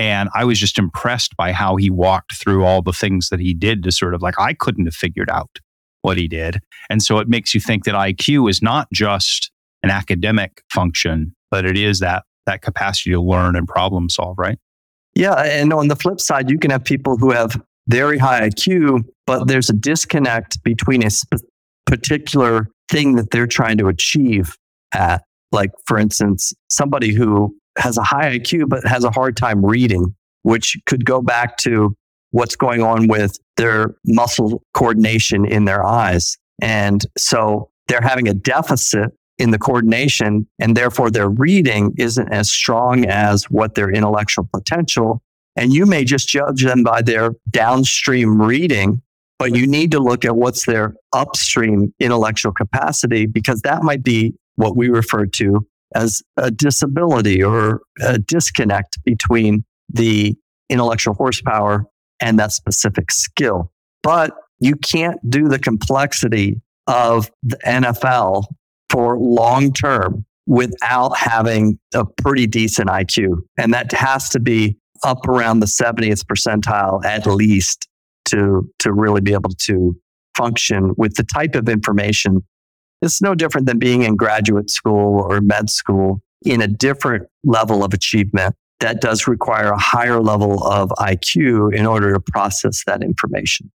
And 0.00 0.30
I 0.34 0.46
was 0.46 0.58
just 0.58 0.78
impressed 0.78 1.36
by 1.36 1.52
how 1.52 1.76
he 1.76 1.90
walked 1.90 2.34
through 2.34 2.64
all 2.64 2.80
the 2.80 2.92
things 2.92 3.28
that 3.28 3.38
he 3.38 3.52
did 3.52 3.82
to 3.82 3.92
sort 3.92 4.14
of 4.14 4.22
like, 4.22 4.34
I 4.40 4.54
couldn't 4.54 4.86
have 4.86 4.94
figured 4.94 5.28
out 5.28 5.58
what 6.00 6.16
he 6.16 6.26
did. 6.26 6.60
And 6.88 7.02
so 7.02 7.18
it 7.18 7.28
makes 7.28 7.54
you 7.54 7.60
think 7.60 7.84
that 7.84 7.94
IQ 7.94 8.48
is 8.48 8.62
not 8.62 8.88
just 8.94 9.50
an 9.82 9.90
academic 9.90 10.62
function, 10.72 11.36
but 11.50 11.66
it 11.66 11.76
is 11.76 11.98
that, 11.98 12.24
that 12.46 12.62
capacity 12.62 13.10
to 13.10 13.20
learn 13.20 13.56
and 13.56 13.68
problem 13.68 14.08
solve, 14.08 14.38
right? 14.38 14.58
Yeah. 15.14 15.34
And 15.34 15.70
on 15.70 15.88
the 15.88 15.96
flip 15.96 16.18
side, 16.18 16.48
you 16.48 16.58
can 16.58 16.70
have 16.70 16.82
people 16.82 17.18
who 17.18 17.30
have 17.30 17.60
very 17.86 18.16
high 18.16 18.48
IQ, 18.48 19.04
but 19.26 19.48
there's 19.48 19.68
a 19.68 19.74
disconnect 19.74 20.64
between 20.64 21.04
a 21.04 21.10
sp- 21.12 21.44
particular 21.84 22.68
thing 22.90 23.16
that 23.16 23.32
they're 23.32 23.46
trying 23.46 23.76
to 23.76 23.88
achieve 23.88 24.56
at. 24.94 25.22
Like, 25.52 25.72
for 25.84 25.98
instance, 25.98 26.54
somebody 26.68 27.12
who 27.12 27.52
has 27.78 27.96
a 27.96 28.02
high 28.02 28.38
IQ, 28.38 28.68
but 28.68 28.86
has 28.86 29.04
a 29.04 29.10
hard 29.10 29.36
time 29.36 29.64
reading, 29.64 30.14
which 30.42 30.76
could 30.86 31.04
go 31.04 31.20
back 31.22 31.56
to 31.58 31.94
what's 32.30 32.56
going 32.56 32.82
on 32.82 33.08
with 33.08 33.38
their 33.56 33.94
muscle 34.04 34.62
coordination 34.74 35.44
in 35.44 35.64
their 35.64 35.84
eyes. 35.84 36.36
And 36.62 37.04
so 37.18 37.70
they're 37.88 38.00
having 38.00 38.28
a 38.28 38.34
deficit 38.34 39.12
in 39.38 39.50
the 39.50 39.58
coordination, 39.58 40.46
and 40.58 40.76
therefore 40.76 41.10
their 41.10 41.28
reading 41.28 41.94
isn't 41.96 42.30
as 42.30 42.50
strong 42.50 43.06
as 43.06 43.44
what 43.44 43.74
their 43.74 43.90
intellectual 43.90 44.48
potential. 44.52 45.22
And 45.56 45.72
you 45.72 45.86
may 45.86 46.04
just 46.04 46.28
judge 46.28 46.62
them 46.62 46.82
by 46.82 47.02
their 47.02 47.32
downstream 47.50 48.40
reading, 48.40 49.02
but 49.38 49.56
you 49.56 49.66
need 49.66 49.90
to 49.92 49.98
look 49.98 50.24
at 50.24 50.36
what's 50.36 50.66
their 50.66 50.94
upstream 51.12 51.92
intellectual 51.98 52.52
capacity 52.52 53.26
because 53.26 53.62
that 53.62 53.82
might 53.82 54.02
be 54.02 54.34
what 54.56 54.76
we 54.76 54.90
refer 54.90 55.24
to 55.24 55.66
as 55.94 56.22
a 56.36 56.50
disability 56.50 57.42
or 57.42 57.82
a 58.00 58.18
disconnect 58.18 59.02
between 59.04 59.64
the 59.88 60.36
intellectual 60.68 61.14
horsepower 61.14 61.84
and 62.20 62.38
that 62.38 62.52
specific 62.52 63.10
skill. 63.10 63.72
But 64.02 64.32
you 64.60 64.76
can't 64.76 65.18
do 65.28 65.48
the 65.48 65.58
complexity 65.58 66.60
of 66.86 67.30
the 67.42 67.58
NFL 67.66 68.44
for 68.88 69.18
long 69.18 69.72
term 69.72 70.24
without 70.46 71.16
having 71.16 71.78
a 71.94 72.04
pretty 72.04 72.46
decent 72.46 72.88
IQ. 72.88 73.36
And 73.56 73.72
that 73.72 73.92
has 73.92 74.28
to 74.30 74.40
be 74.40 74.76
up 75.04 75.26
around 75.28 75.60
the 75.60 75.66
70th 75.66 76.24
percentile 76.24 77.04
at 77.04 77.26
least 77.26 77.88
to, 78.26 78.68
to 78.80 78.92
really 78.92 79.20
be 79.20 79.32
able 79.32 79.50
to 79.50 79.96
function 80.36 80.92
with 80.96 81.14
the 81.14 81.24
type 81.24 81.54
of 81.54 81.68
information 81.68 82.44
it's 83.02 83.22
no 83.22 83.34
different 83.34 83.66
than 83.66 83.78
being 83.78 84.02
in 84.02 84.16
graduate 84.16 84.70
school 84.70 85.20
or 85.28 85.40
med 85.40 85.70
school 85.70 86.20
in 86.44 86.60
a 86.62 86.68
different 86.68 87.26
level 87.44 87.84
of 87.84 87.92
achievement 87.92 88.54
that 88.80 89.00
does 89.00 89.26
require 89.26 89.70
a 89.70 89.78
higher 89.78 90.20
level 90.20 90.64
of 90.64 90.90
IQ 90.98 91.74
in 91.74 91.86
order 91.86 92.12
to 92.12 92.20
process 92.20 92.82
that 92.86 93.02
information. 93.02 93.70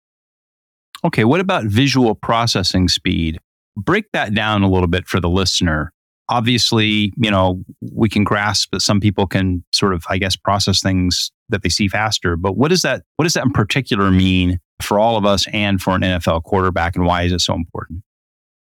Okay, 1.03 1.23
what 1.23 1.39
about 1.39 1.65
visual 1.65 2.13
processing 2.13 2.87
speed? 2.87 3.39
Break 3.75 4.05
that 4.13 4.35
down 4.35 4.61
a 4.61 4.69
little 4.69 4.87
bit 4.87 5.07
for 5.07 5.19
the 5.19 5.29
listener. 5.29 5.91
Obviously, 6.29 7.11
you 7.17 7.31
know, 7.31 7.63
we 7.91 8.07
can 8.07 8.23
grasp 8.23 8.69
that 8.71 8.81
some 8.81 8.99
people 8.99 9.25
can 9.25 9.63
sort 9.73 9.93
of, 9.93 10.05
I 10.09 10.17
guess, 10.17 10.35
process 10.35 10.81
things 10.81 11.31
that 11.49 11.63
they 11.63 11.69
see 11.69 11.87
faster. 11.87 12.37
But 12.37 12.55
what 12.55 12.69
does 12.69 12.83
that 12.83 13.03
what 13.17 13.23
does 13.23 13.33
that 13.33 13.45
in 13.45 13.51
particular 13.51 14.11
mean 14.11 14.59
for 14.81 14.99
all 14.99 15.17
of 15.17 15.25
us 15.25 15.47
and 15.51 15.81
for 15.81 15.95
an 15.95 16.01
NFL 16.01 16.43
quarterback 16.43 16.95
and 16.95 17.05
why 17.05 17.23
is 17.23 17.31
it 17.31 17.41
so 17.41 17.53
important? 17.53 18.03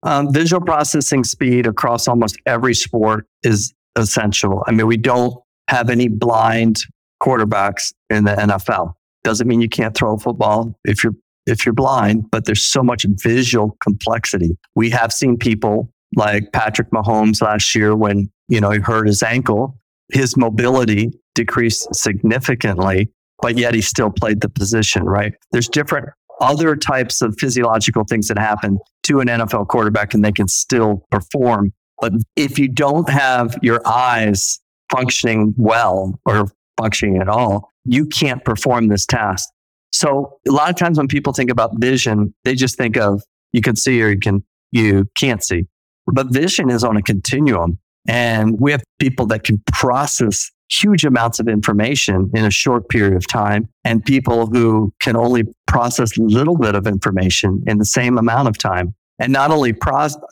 Um, 0.03 0.31
visual 0.31 0.61
processing 0.61 1.23
speed 1.23 1.65
across 1.65 2.07
almost 2.07 2.37
every 2.45 2.75
sport 2.75 3.25
is 3.43 3.73
essential. 3.95 4.63
I 4.67 4.71
mean, 4.71 4.87
we 4.87 4.97
don't 4.97 5.33
have 5.67 5.89
any 5.89 6.07
blind 6.07 6.81
quarterbacks 7.21 7.93
in 8.09 8.23
the 8.25 8.31
NFL. 8.31 8.93
Doesn't 9.23 9.47
mean 9.47 9.61
you 9.61 9.69
can't 9.69 9.95
throw 9.95 10.15
a 10.15 10.19
football 10.19 10.77
if 10.85 11.03
you're 11.03 11.15
if 11.47 11.65
you're 11.65 11.73
blind, 11.73 12.29
but 12.29 12.45
there's 12.45 12.65
so 12.65 12.83
much 12.83 13.05
visual 13.23 13.77
complexity. 13.81 14.57
We 14.75 14.89
have 14.89 15.13
seen 15.13 15.37
people 15.37 15.89
like 16.15 16.51
Patrick 16.51 16.91
Mahomes 16.91 17.41
last 17.41 17.73
year 17.73 17.95
when, 17.95 18.29
you 18.49 18.59
know, 18.59 18.69
he 18.69 18.79
hurt 18.79 19.07
his 19.07 19.23
ankle, 19.23 19.79
his 20.11 20.35
mobility 20.35 21.11
decreased 21.35 21.95
significantly, 21.95 23.09
but 23.41 23.57
yet 23.57 23.73
he 23.73 23.81
still 23.81 24.09
played 24.09 24.41
the 24.41 24.49
position, 24.49 25.05
right? 25.05 25.33
There's 25.51 25.69
different 25.69 26.09
other 26.39 26.75
types 26.75 27.21
of 27.21 27.35
physiological 27.37 28.03
things 28.03 28.27
that 28.27 28.37
happen 28.37 28.79
to 29.03 29.19
an 29.19 29.27
NFL 29.27 29.67
quarterback 29.67 30.13
and 30.13 30.23
they 30.23 30.31
can 30.31 30.47
still 30.47 31.05
perform. 31.11 31.73
But 31.99 32.13
if 32.35 32.59
you 32.59 32.67
don't 32.67 33.09
have 33.09 33.57
your 33.61 33.81
eyes 33.87 34.59
functioning 34.91 35.53
well 35.57 36.19
or 36.25 36.47
functioning 36.79 37.17
at 37.17 37.27
all, 37.27 37.71
you 37.85 38.05
can't 38.05 38.43
perform 38.45 38.87
this 38.87 39.05
task. 39.05 39.49
So 39.91 40.37
a 40.47 40.51
lot 40.51 40.69
of 40.69 40.75
times 40.75 40.97
when 40.97 41.07
people 41.07 41.33
think 41.33 41.49
about 41.49 41.79
vision, 41.79 42.33
they 42.43 42.53
just 42.53 42.77
think 42.77 42.97
of 42.97 43.23
you 43.53 43.61
can 43.61 43.75
see 43.75 44.01
or 44.01 44.09
you 44.09 44.19
can 44.19 44.43
you 44.71 45.05
can't 45.15 45.43
see. 45.43 45.65
But 46.05 46.27
vision 46.31 46.69
is 46.69 46.83
on 46.83 46.97
a 46.97 47.01
continuum. 47.01 47.79
And 48.07 48.59
we 48.59 48.71
have 48.71 48.83
people 48.99 49.25
that 49.27 49.43
can 49.43 49.61
process 49.71 50.49
huge 50.69 51.05
amounts 51.05 51.39
of 51.39 51.47
information 51.47 52.29
in 52.33 52.45
a 52.45 52.51
short 52.51 52.89
period 52.89 53.15
of 53.15 53.27
time 53.27 53.69
and 53.83 54.03
people 54.03 54.47
who 54.47 54.93
can 55.01 55.15
only 55.15 55.43
process 55.65 56.17
a 56.17 56.21
little 56.21 56.57
bit 56.57 56.75
of 56.75 56.87
information 56.87 57.63
in 57.67 57.77
the 57.77 57.85
same 57.85 58.17
amount 58.17 58.47
of 58.47 58.57
time. 58.57 58.93
And 59.19 59.33
not 59.33 59.49
only 59.49 59.73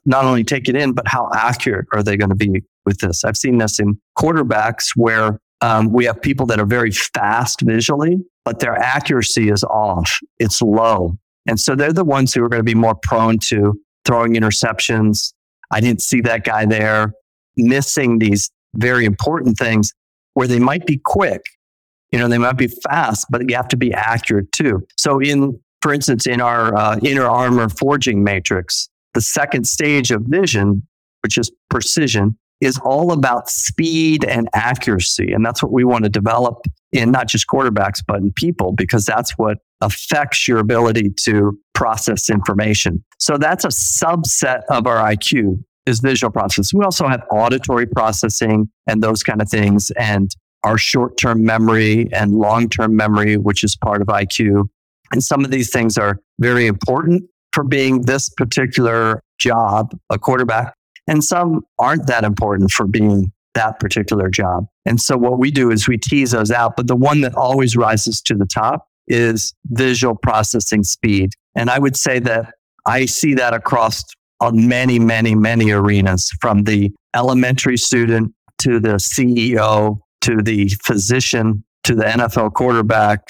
not 0.05 0.25
only 0.25 0.43
take 0.43 0.69
it 0.69 0.75
in 0.75 0.93
but 0.93 1.07
how 1.07 1.29
accurate 1.33 1.87
are 1.93 2.03
they 2.03 2.17
going 2.17 2.29
to 2.29 2.35
be 2.35 2.63
with 2.85 2.99
this? 2.99 3.23
I've 3.23 3.37
seen 3.37 3.57
this 3.57 3.79
in 3.79 3.99
quarterbacks 4.17 4.89
where 4.95 5.39
um, 5.61 5.91
we 5.91 6.05
have 6.05 6.21
people 6.21 6.45
that 6.47 6.59
are 6.59 6.65
very 6.65 6.91
fast 6.91 7.61
visually 7.61 8.19
but 8.45 8.59
their 8.59 8.77
accuracy 8.77 9.49
is 9.49 9.63
off. 9.63 10.19
It's 10.37 10.61
low. 10.61 11.17
And 11.47 11.59
so 11.59 11.75
they're 11.75 11.91
the 11.91 12.05
ones 12.05 12.33
who 12.33 12.43
are 12.43 12.49
going 12.49 12.59
to 12.59 12.63
be 12.63 12.75
more 12.75 12.95
prone 12.95 13.39
to 13.49 13.73
throwing 14.05 14.35
interceptions. 14.35 15.33
I 15.71 15.81
didn't 15.81 16.01
see 16.01 16.21
that 16.21 16.45
guy 16.45 16.65
there. 16.65 17.13
Missing 17.57 18.19
these 18.19 18.51
very 18.75 19.05
important 19.05 19.57
things 19.57 19.91
where 20.35 20.47
they 20.47 20.59
might 20.59 20.85
be 20.85 21.01
quick. 21.03 21.41
You 22.11 22.19
know, 22.19 22.27
they 22.27 22.37
might 22.37 22.57
be 22.57 22.67
fast, 22.67 23.25
but 23.31 23.49
you 23.49 23.55
have 23.55 23.67
to 23.69 23.77
be 23.77 23.91
accurate 23.91 24.51
too. 24.51 24.85
So, 24.95 25.19
in, 25.19 25.59
for 25.81 25.91
instance, 25.91 26.27
in 26.27 26.39
our 26.39 26.75
uh, 26.75 26.99
inner 27.01 27.25
armor 27.25 27.67
forging 27.67 28.23
matrix, 28.23 28.87
the 29.15 29.21
second 29.21 29.65
stage 29.65 30.11
of 30.11 30.21
vision, 30.27 30.87
which 31.23 31.37
is 31.37 31.51
precision, 31.69 32.37
is 32.61 32.79
all 32.83 33.11
about 33.11 33.49
speed 33.49 34.23
and 34.23 34.47
accuracy. 34.53 35.33
And 35.33 35.45
that's 35.45 35.61
what 35.61 35.71
we 35.71 35.83
want 35.83 36.03
to 36.03 36.09
develop 36.09 36.65
in 36.91 37.11
not 37.11 37.27
just 37.27 37.47
quarterbacks, 37.47 38.01
but 38.05 38.17
in 38.17 38.31
people, 38.31 38.71
because 38.71 39.05
that's 39.05 39.31
what 39.31 39.57
affects 39.81 40.47
your 40.47 40.59
ability 40.59 41.11
to 41.23 41.57
process 41.73 42.29
information. 42.29 43.03
So 43.19 43.37
that's 43.37 43.65
a 43.65 43.69
subset 43.69 44.61
of 44.69 44.87
our 44.87 44.97
IQ 44.97 45.63
is 45.85 45.99
visual 45.99 46.31
processing. 46.31 46.79
We 46.79 46.85
also 46.85 47.07
have 47.07 47.23
auditory 47.31 47.85
processing 47.85 48.69
and 48.87 49.01
those 49.01 49.23
kind 49.23 49.41
of 49.41 49.49
things, 49.49 49.91
and 49.91 50.35
our 50.63 50.77
short 50.77 51.17
term 51.17 51.43
memory 51.43 52.09
and 52.11 52.33
long 52.33 52.69
term 52.69 52.95
memory, 52.95 53.37
which 53.37 53.63
is 53.63 53.75
part 53.75 54.01
of 54.01 54.07
IQ. 54.07 54.67
And 55.11 55.23
some 55.23 55.45
of 55.45 55.51
these 55.51 55.71
things 55.71 55.97
are 55.97 56.19
very 56.39 56.65
important 56.65 57.23
for 57.53 57.63
being 57.63 58.01
this 58.01 58.29
particular 58.29 59.21
job, 59.39 59.95
a 60.09 60.17
quarterback, 60.17 60.73
and 61.07 61.23
some 61.23 61.61
aren't 61.79 62.07
that 62.07 62.23
important 62.23 62.71
for 62.71 62.87
being 62.87 63.31
that 63.53 63.79
particular 63.79 64.29
job. 64.29 64.65
And 64.85 64.99
so 64.99 65.17
what 65.17 65.39
we 65.39 65.51
do 65.51 65.71
is 65.71 65.87
we 65.87 65.97
tease 65.97 66.31
those 66.31 66.51
out, 66.51 66.75
but 66.75 66.87
the 66.87 66.95
one 66.95 67.21
that 67.21 67.35
always 67.35 67.77
rises 67.77 68.21
to 68.23 68.35
the 68.35 68.45
top 68.45 68.87
is 69.07 69.53
visual 69.67 70.15
processing 70.15 70.83
speed. 70.83 71.31
And 71.55 71.69
I 71.69 71.79
would 71.79 71.95
say 71.95 72.19
that 72.19 72.53
I 72.85 73.05
see 73.05 73.33
that 73.35 73.53
across 73.53 74.03
on 74.41 74.67
many, 74.67 74.99
many, 74.99 75.35
many 75.35 75.71
arenas 75.71 76.31
from 76.41 76.63
the 76.63 76.93
elementary 77.15 77.77
student 77.77 78.33
to 78.59 78.79
the 78.79 78.95
CEO, 78.95 79.99
to 80.21 80.41
the 80.41 80.69
physician, 80.83 81.63
to 81.83 81.95
the 81.95 82.03
NFL 82.03 82.53
quarterback, 82.53 83.21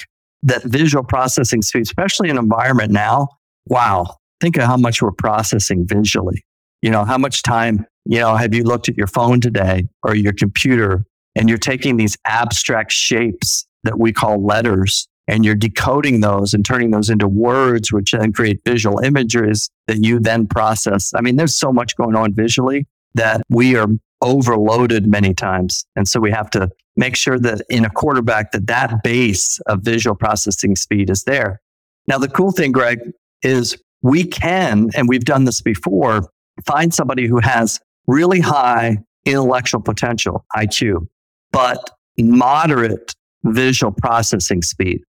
that 0.42 0.62
visual 0.64 1.04
processing 1.04 1.62
speed, 1.62 1.82
especially 1.82 2.28
in 2.28 2.38
environment 2.38 2.92
now, 2.92 3.28
wow, 3.66 4.16
think 4.40 4.56
of 4.56 4.64
how 4.64 4.76
much 4.76 5.02
we're 5.02 5.12
processing 5.12 5.86
visually. 5.86 6.44
You 6.82 6.90
know, 6.90 7.04
how 7.04 7.18
much 7.18 7.42
time, 7.42 7.84
you 8.04 8.20
know, 8.20 8.36
have 8.36 8.54
you 8.54 8.62
looked 8.62 8.88
at 8.88 8.96
your 8.96 9.06
phone 9.06 9.40
today 9.40 9.86
or 10.02 10.14
your 10.14 10.32
computer 10.32 11.04
and 11.34 11.48
you're 11.48 11.58
taking 11.58 11.96
these 11.96 12.16
abstract 12.24 12.92
shapes 12.92 13.66
that 13.84 13.98
we 13.98 14.12
call 14.12 14.44
letters 14.44 15.08
and 15.28 15.44
you're 15.44 15.54
decoding 15.54 16.20
those 16.20 16.54
and 16.54 16.64
turning 16.64 16.90
those 16.90 17.10
into 17.10 17.26
words, 17.28 17.92
which 17.92 18.12
then 18.12 18.32
create 18.32 18.60
visual 18.64 19.00
images 19.00 19.70
that 19.86 20.04
you 20.04 20.20
then 20.20 20.46
process. 20.46 21.12
I 21.14 21.20
mean, 21.20 21.36
there's 21.36 21.56
so 21.56 21.72
much 21.72 21.96
going 21.96 22.14
on 22.14 22.32
visually 22.32 22.86
that 23.14 23.42
we 23.48 23.76
are 23.76 23.88
overloaded 24.22 25.06
many 25.06 25.34
times. 25.34 25.84
And 25.96 26.06
so 26.08 26.20
we 26.20 26.30
have 26.30 26.50
to 26.50 26.70
make 26.96 27.16
sure 27.16 27.38
that 27.38 27.60
in 27.68 27.84
a 27.84 27.90
quarterback 27.90 28.52
that 28.52 28.66
that 28.68 29.02
base 29.02 29.58
of 29.66 29.80
visual 29.82 30.16
processing 30.16 30.76
speed 30.76 31.10
is 31.10 31.24
there. 31.24 31.60
Now, 32.08 32.18
the 32.18 32.28
cool 32.28 32.52
thing, 32.52 32.72
Greg, 32.72 33.00
is 33.42 33.76
we 34.02 34.24
can, 34.24 34.90
and 34.96 35.08
we've 35.08 35.24
done 35.24 35.44
this 35.44 35.60
before, 35.60 36.30
find 36.64 36.94
somebody 36.94 37.26
who 37.26 37.40
has 37.40 37.80
really 38.06 38.40
high 38.40 38.98
intellectual 39.24 39.80
potential, 39.80 40.44
IQ, 40.56 41.08
but 41.50 41.90
moderate 42.16 43.14
visual 43.44 43.92
processing 43.92 44.62
speed. 44.62 45.02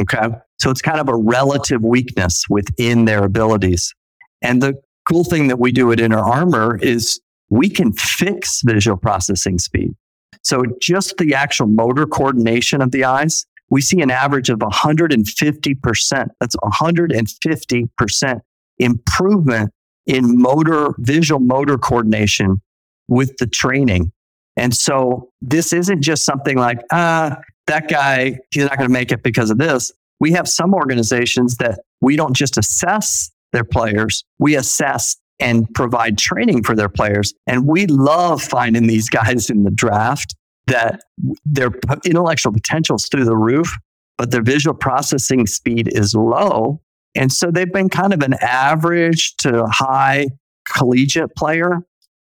Okay. 0.00 0.28
So 0.58 0.70
it's 0.70 0.82
kind 0.82 1.00
of 1.00 1.08
a 1.08 1.16
relative 1.16 1.82
weakness 1.82 2.44
within 2.48 3.04
their 3.04 3.24
abilities. 3.24 3.94
And 4.40 4.62
the 4.62 4.80
cool 5.08 5.24
thing 5.24 5.48
that 5.48 5.58
we 5.58 5.72
do 5.72 5.92
at 5.92 6.00
Inner 6.00 6.18
Armor 6.18 6.78
is 6.78 7.20
we 7.50 7.68
can 7.68 7.92
fix 7.92 8.62
visual 8.64 8.96
processing 8.96 9.58
speed. 9.58 9.94
So 10.42 10.64
just 10.80 11.16
the 11.18 11.34
actual 11.34 11.66
motor 11.66 12.06
coordination 12.06 12.80
of 12.80 12.90
the 12.90 13.04
eyes, 13.04 13.46
we 13.70 13.80
see 13.80 14.00
an 14.00 14.10
average 14.10 14.50
of 14.50 14.58
150%. 14.58 16.28
That's 16.40 16.56
150% 16.56 18.40
improvement 18.78 19.70
in 20.06 20.40
motor, 20.40 20.94
visual 20.98 21.40
motor 21.40 21.78
coordination 21.78 22.60
with 23.08 23.36
the 23.38 23.46
training. 23.46 24.12
And 24.56 24.74
so 24.74 25.30
this 25.40 25.72
isn't 25.72 26.02
just 26.02 26.24
something 26.24 26.58
like, 26.58 26.80
ah, 26.90 27.38
that 27.66 27.88
guy, 27.88 28.38
he's 28.50 28.64
not 28.64 28.76
going 28.76 28.88
to 28.88 28.92
make 28.92 29.12
it 29.12 29.22
because 29.22 29.50
of 29.50 29.58
this. 29.58 29.92
We 30.20 30.32
have 30.32 30.48
some 30.48 30.74
organizations 30.74 31.56
that 31.56 31.80
we 32.00 32.16
don't 32.16 32.34
just 32.34 32.56
assess 32.56 33.30
their 33.52 33.64
players, 33.64 34.24
we 34.38 34.56
assess 34.56 35.16
and 35.38 35.72
provide 35.74 36.16
training 36.16 36.62
for 36.62 36.76
their 36.76 36.88
players. 36.88 37.34
And 37.46 37.66
we 37.66 37.86
love 37.86 38.42
finding 38.42 38.86
these 38.86 39.08
guys 39.08 39.50
in 39.50 39.64
the 39.64 39.70
draft 39.70 40.34
that 40.68 41.02
their 41.44 41.70
intellectual 42.04 42.52
potential 42.52 42.96
is 42.96 43.08
through 43.08 43.24
the 43.24 43.36
roof, 43.36 43.76
but 44.16 44.30
their 44.30 44.42
visual 44.42 44.74
processing 44.74 45.46
speed 45.46 45.88
is 45.92 46.14
low. 46.14 46.80
And 47.14 47.32
so 47.32 47.50
they've 47.50 47.72
been 47.72 47.88
kind 47.88 48.14
of 48.14 48.22
an 48.22 48.34
average 48.40 49.36
to 49.38 49.66
high 49.66 50.28
collegiate 50.68 51.34
player. 51.36 51.80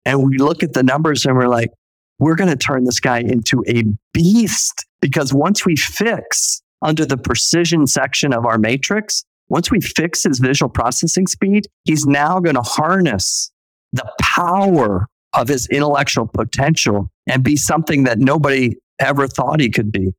And 0.06 0.24
we 0.24 0.38
look 0.38 0.62
at 0.62 0.72
the 0.72 0.82
numbers 0.82 1.26
and 1.26 1.36
we're 1.36 1.48
like, 1.48 1.70
we're 2.20 2.36
going 2.36 2.50
to 2.50 2.56
turn 2.56 2.84
this 2.84 3.00
guy 3.00 3.18
into 3.18 3.64
a 3.66 3.82
beast 4.12 4.86
because 5.00 5.32
once 5.32 5.64
we 5.64 5.74
fix 5.74 6.62
under 6.82 7.04
the 7.04 7.16
precision 7.16 7.86
section 7.86 8.32
of 8.32 8.46
our 8.46 8.58
matrix, 8.58 9.24
once 9.48 9.70
we 9.70 9.80
fix 9.80 10.22
his 10.22 10.38
visual 10.38 10.68
processing 10.68 11.26
speed, 11.26 11.66
he's 11.84 12.06
now 12.06 12.38
going 12.38 12.54
to 12.54 12.62
harness 12.62 13.50
the 13.92 14.08
power 14.20 15.08
of 15.32 15.48
his 15.48 15.66
intellectual 15.68 16.26
potential 16.26 17.10
and 17.26 17.42
be 17.42 17.56
something 17.56 18.04
that 18.04 18.18
nobody 18.18 18.76
ever 18.98 19.26
thought 19.26 19.60
he 19.60 19.70
could 19.70 19.90
be. 19.90 20.12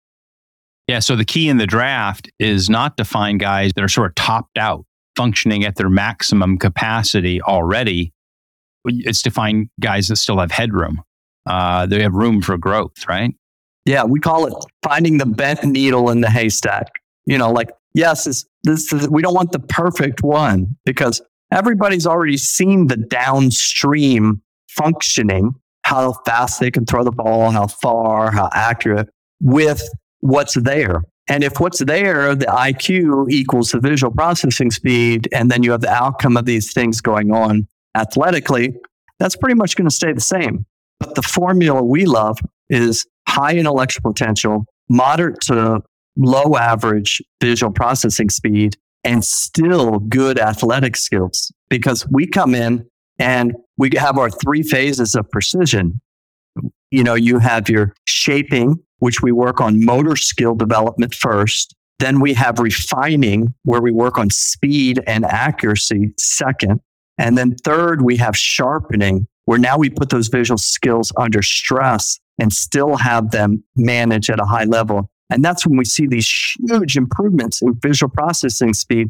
Yeah. 0.88 1.00
So 1.00 1.16
the 1.16 1.26
key 1.26 1.48
in 1.48 1.58
the 1.58 1.68
draft 1.68 2.30
is 2.40 2.70
not 2.70 2.98
to 2.98 3.06
find 3.06 3.40
guys 3.40 3.72
that 3.76 3.84
are 3.84 3.88
sort 3.88 4.08
of 4.08 4.16
topped 4.16 4.58
out, 4.58 4.86
functioning 5.16 5.64
at 5.64 5.76
their 5.76 5.90
maximum 5.90 6.58
capacity 6.58 7.42
already. 7.42 8.12
It's 8.86 9.22
to 9.22 9.32
find 9.32 9.70
guys 9.80 10.08
that 10.08 10.16
still 10.16 10.40
have 10.40 10.52
headroom. 10.52 11.04
Uh, 11.46 11.86
they 11.86 12.02
have 12.02 12.14
room 12.14 12.42
for 12.42 12.58
growth, 12.58 13.08
right? 13.08 13.34
Yeah, 13.86 14.04
we 14.04 14.20
call 14.20 14.46
it 14.46 14.54
finding 14.84 15.18
the 15.18 15.26
bent 15.26 15.64
needle 15.64 16.10
in 16.10 16.22
the 16.22 16.30
haystack. 16.30 16.88
You 17.26 17.38
know, 17.38 17.52
like 17.52 17.70
yes, 17.94 18.26
this, 18.26 18.46
this 18.64 18.92
is, 18.94 19.10
we 19.10 19.22
don't 19.22 19.34
want 19.34 19.52
the 19.52 19.60
perfect 19.60 20.24
one 20.24 20.78
because 20.86 21.22
everybody's 21.52 22.06
already 22.06 22.38
seen 22.38 22.88
the 22.88 22.98
downstream 22.98 24.42
functioning, 24.70 25.56
how 25.84 26.14
fast 26.26 26.60
they 26.60 26.72
can 26.72 26.86
throw 26.86 27.04
the 27.04 27.12
ball, 27.12 27.52
how 27.52 27.68
far, 27.68 28.32
how 28.32 28.50
accurate 28.54 29.10
with 29.42 29.84
what's 30.20 30.54
there. 30.54 31.04
And 31.28 31.44
if 31.44 31.60
what's 31.60 31.80
there, 31.80 32.36
the 32.36 32.46
IQ 32.46 33.32
equals 33.32 33.72
the 33.72 33.80
visual 33.80 34.14
processing 34.14 34.72
speed, 34.72 35.28
and 35.32 35.50
then 35.50 35.64
you 35.64 35.72
have 35.72 35.82
the 35.82 35.92
outcome 35.92 36.36
of 36.38 36.46
these 36.46 36.74
things 36.74 37.00
going 37.02 37.32
on 37.32 37.68
athletically, 37.96 38.76
that's 39.20 39.36
pretty 39.36 39.56
much 39.56 39.76
going 39.76 39.88
to 39.88 39.96
stay 39.96 40.14
the 40.14 40.22
same. 40.22 40.66
But 41.02 41.16
the 41.16 41.24
formula 41.24 41.82
we 41.82 42.06
love 42.06 42.38
is 42.70 43.08
high 43.28 43.56
intellectual 43.56 44.14
potential, 44.14 44.66
moderate 44.88 45.42
to 45.42 45.82
low 46.16 46.56
average 46.56 47.24
visual 47.42 47.72
processing 47.72 48.30
speed, 48.30 48.78
and 49.04 49.26
still 49.26 49.98
good 49.98 50.38
athletic 50.38 50.96
skills 50.96 51.52
because 51.72 52.08
we 52.12 52.28
come 52.28 52.54
in 52.54 52.88
and 53.18 53.56
we 53.78 53.90
have 53.98 54.20
our 54.20 54.30
three 54.30 54.62
phases 54.62 55.16
of 55.16 55.28
precision. 55.32 56.00
You 56.92 57.04
know, 57.04 57.16
you 57.16 57.40
have 57.40 57.68
your 57.68 57.96
shaping, 58.06 58.76
which 59.00 59.24
we 59.24 59.32
work 59.32 59.60
on 59.60 59.84
motor 59.84 60.16
skill 60.16 60.54
development 60.54 61.16
first. 61.16 61.74
Then 61.98 62.20
we 62.20 62.36
have 62.36 62.60
refining, 62.60 63.56
where 63.64 63.82
we 63.82 63.92
work 63.92 64.20
on 64.20 64.30
speed 64.30 65.02
and 65.08 65.26
accuracy 65.26 66.14
second. 66.20 66.80
And 67.18 67.40
then 67.40 67.56
third, 67.64 68.04
we 68.04 68.18
have 68.18 68.38
sharpening, 68.38 69.28
where 69.46 69.60
now 69.60 69.78
we 69.78 69.90
put 69.90 70.10
those 70.10 70.28
visual 70.28 70.58
skills 70.58 71.12
under 71.18 71.42
stress 71.42 72.20
and 72.40 72.52
still 72.52 72.96
have 72.96 73.32
them 73.32 73.64
manage 73.76 74.30
at 74.30 74.40
a 74.40 74.46
high 74.46 74.64
level. 74.64 75.10
And 75.30 75.44
that's 75.44 75.66
when 75.66 75.78
we 75.78 75.86
see 75.86 76.08
these 76.08 76.30
huge 76.60 76.98
improvements 76.98 77.62
in 77.62 77.74
visual 77.82 78.10
processing 78.10 78.74
speed. 78.74 79.10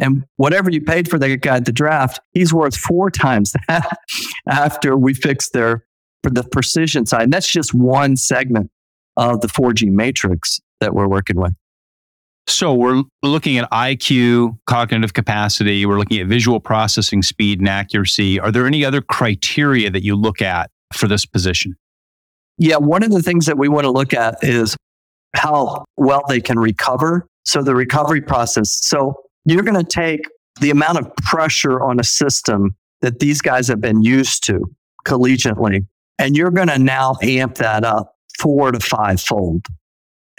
And 0.00 0.24
whatever 0.36 0.70
you 0.70 0.80
paid 0.80 1.08
for 1.08 1.18
that 1.18 1.40
guy 1.40 1.56
at 1.56 1.66
the 1.66 1.72
draft, 1.72 2.20
he's 2.32 2.52
worth 2.52 2.76
four 2.76 3.10
times 3.10 3.52
that 3.68 3.98
after 4.48 4.96
we 4.96 5.14
fix 5.14 5.50
their 5.50 5.84
the 6.22 6.42
precision 6.42 7.04
side. 7.06 7.22
And 7.24 7.32
that's 7.32 7.48
just 7.48 7.74
one 7.74 8.16
segment 8.16 8.70
of 9.16 9.40
the 9.42 9.48
forging 9.48 9.94
matrix 9.94 10.60
that 10.80 10.94
we're 10.94 11.08
working 11.08 11.36
with. 11.36 11.52
So 12.46 12.74
we're 12.74 13.02
looking 13.22 13.56
at 13.56 13.70
IQ, 13.70 14.58
cognitive 14.66 15.14
capacity, 15.14 15.86
we're 15.86 15.98
looking 15.98 16.20
at 16.20 16.26
visual 16.26 16.60
processing 16.60 17.22
speed 17.22 17.58
and 17.58 17.68
accuracy. 17.68 18.38
Are 18.38 18.52
there 18.52 18.66
any 18.66 18.84
other 18.84 19.00
criteria 19.00 19.90
that 19.90 20.02
you 20.02 20.14
look 20.14 20.42
at 20.42 20.70
for 20.92 21.08
this 21.08 21.24
position? 21.24 21.76
Yeah, 22.58 22.76
one 22.76 23.02
of 23.02 23.10
the 23.10 23.22
things 23.22 23.46
that 23.46 23.58
we 23.58 23.68
want 23.68 23.84
to 23.84 23.90
look 23.90 24.12
at 24.12 24.36
is 24.42 24.76
how 25.34 25.84
well 25.96 26.22
they 26.28 26.40
can 26.40 26.58
recover. 26.58 27.26
So 27.44 27.62
the 27.62 27.74
recovery 27.74 28.20
process. 28.20 28.78
So 28.82 29.14
you're 29.44 29.62
going 29.62 29.82
to 29.82 29.84
take 29.84 30.20
the 30.60 30.70
amount 30.70 30.98
of 30.98 31.14
pressure 31.16 31.82
on 31.82 31.98
a 31.98 32.04
system 32.04 32.76
that 33.00 33.18
these 33.18 33.40
guys 33.40 33.68
have 33.68 33.80
been 33.80 34.02
used 34.02 34.44
to 34.44 34.60
collegiately, 35.06 35.86
and 36.18 36.36
you're 36.36 36.50
going 36.50 36.68
to 36.68 36.78
now 36.78 37.16
amp 37.22 37.56
that 37.56 37.84
up 37.84 38.14
four 38.38 38.72
to 38.72 38.80
five 38.80 39.20
fold. 39.20 39.66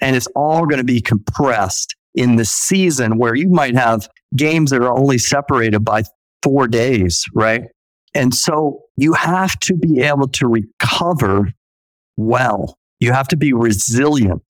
And 0.02 0.16
it's 0.16 0.28
all 0.36 0.66
going 0.66 0.78
to 0.78 0.84
be 0.84 1.02
compressed 1.02 1.96
in 2.14 2.36
the 2.36 2.46
season 2.46 3.18
where 3.18 3.36
you 3.36 3.50
might 3.50 3.76
have 3.76 4.08
games 4.36 4.72
that 4.72 4.82
are 4.82 4.98
only 4.98 5.18
separated 5.18 5.80
by 5.84 6.04
four 6.44 6.68
days, 6.68 7.24
right? 7.34 7.64
And 8.14 8.34
so 8.34 8.82
you 8.96 9.14
have 9.14 9.60
to 9.62 9.76
be 9.76 10.02
able 10.02 10.28
to 10.30 10.48
recover 10.48 11.52
well. 12.18 12.78
You 13.00 13.12
have 13.12 13.28
to 13.30 13.38
be 13.38 13.52
resilient 13.52 14.44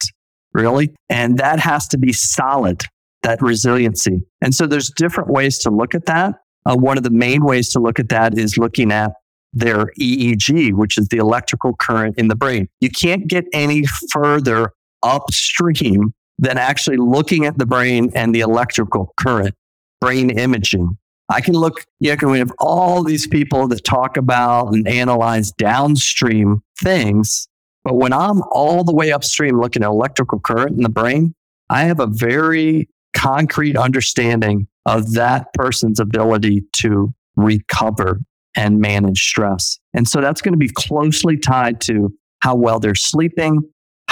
really. 0.56 0.96
And 1.10 1.38
that 1.38 1.60
has 1.60 1.88
to 1.90 1.98
be 1.98 2.14
solid, 2.14 2.84
that 3.22 3.42
resiliency. 3.42 4.22
And 4.42 4.56
so 4.56 4.66
there's 4.66 4.90
different 4.90 5.30
ways 5.30 5.60
to 5.60 5.70
look 5.70 5.94
at 5.94 6.06
that. 6.06 6.36
Uh, 6.66 6.76
one 6.76 6.98
of 6.98 7.04
the 7.04 7.12
main 7.12 7.44
ways 7.44 7.70
to 7.74 7.80
look 7.80 8.00
at 8.00 8.10
that 8.10 8.38
is 8.38 8.58
looking 8.58 8.92
at 8.92 9.12
their 9.54 9.92
EEG, 10.00 10.74
which 10.74 10.98
is 10.98 11.10
the 11.10 11.18
electrical 11.18 11.76
current 11.76 12.18
in 12.18 12.30
the 12.30 12.36
brain. 12.36 12.68
You 12.80 12.90
can't 12.90 13.28
get 13.28 13.46
any 13.54 13.84
further 14.12 14.72
upstream 15.06 16.13
than 16.38 16.58
actually 16.58 16.98
looking 16.98 17.46
at 17.46 17.58
the 17.58 17.65
brain 17.65 18.12
and 18.15 18.36
the 18.36 18.41
electrical 18.41 19.13
current, 19.18 19.56
brain 20.02 20.30
imaging. 20.32 20.98
I 21.30 21.41
can 21.41 21.54
look, 21.56 21.86
you 22.00 22.15
know, 22.15 22.30
we 22.30 22.39
have 22.39 22.52
all 22.60 23.04
these 23.04 23.26
people 23.26 23.68
that 23.70 23.84
talk 23.84 24.18
about 24.18 24.74
and 24.74 24.88
analyze 24.88 25.52
downstream 25.52 26.62
things 26.82 27.48
but 27.86 27.96
when 27.96 28.12
I'm 28.12 28.41
all 28.52 28.84
the 28.84 28.94
way 28.94 29.12
upstream 29.12 29.62
looking 29.62 29.84
at 29.84 29.88
electrical 29.88 30.39
current 30.39 30.76
in 30.76 30.82
the 30.82 30.89
brain, 30.89 31.36
I 31.70 31.84
have 31.84 32.00
a 32.00 32.08
very 32.08 32.89
concrete 33.15 33.78
understanding 33.78 34.68
of 34.88 35.13
that 35.13 35.54
person's 35.54 36.00
ability 36.00 36.63
to 36.78 37.13
recover 37.36 38.22
and 38.58 38.80
manage 38.80 39.22
stress. 39.22 39.80
And 39.94 40.08
so 40.08 40.20
that's 40.20 40.41
going 40.41 40.54
to 40.54 40.58
be 40.58 40.70
closely 40.70 41.38
tied 41.38 41.80
to 41.82 42.12
how 42.39 42.56
well 42.56 42.80
they're 42.80 42.96
sleeping, 42.96 43.62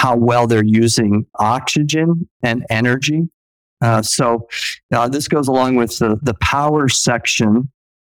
how 0.04 0.14
well 0.14 0.46
they're 0.46 0.62
using 0.62 1.24
oxygen 1.38 2.28
and 2.42 2.62
energy. 2.68 3.26
Uh, 3.80 4.02
so 4.02 4.46
uh, 4.94 5.08
this 5.08 5.28
goes 5.28 5.48
along 5.48 5.76
with 5.76 5.98
the, 5.98 6.18
the 6.20 6.34
power 6.42 6.90
section 6.90 7.72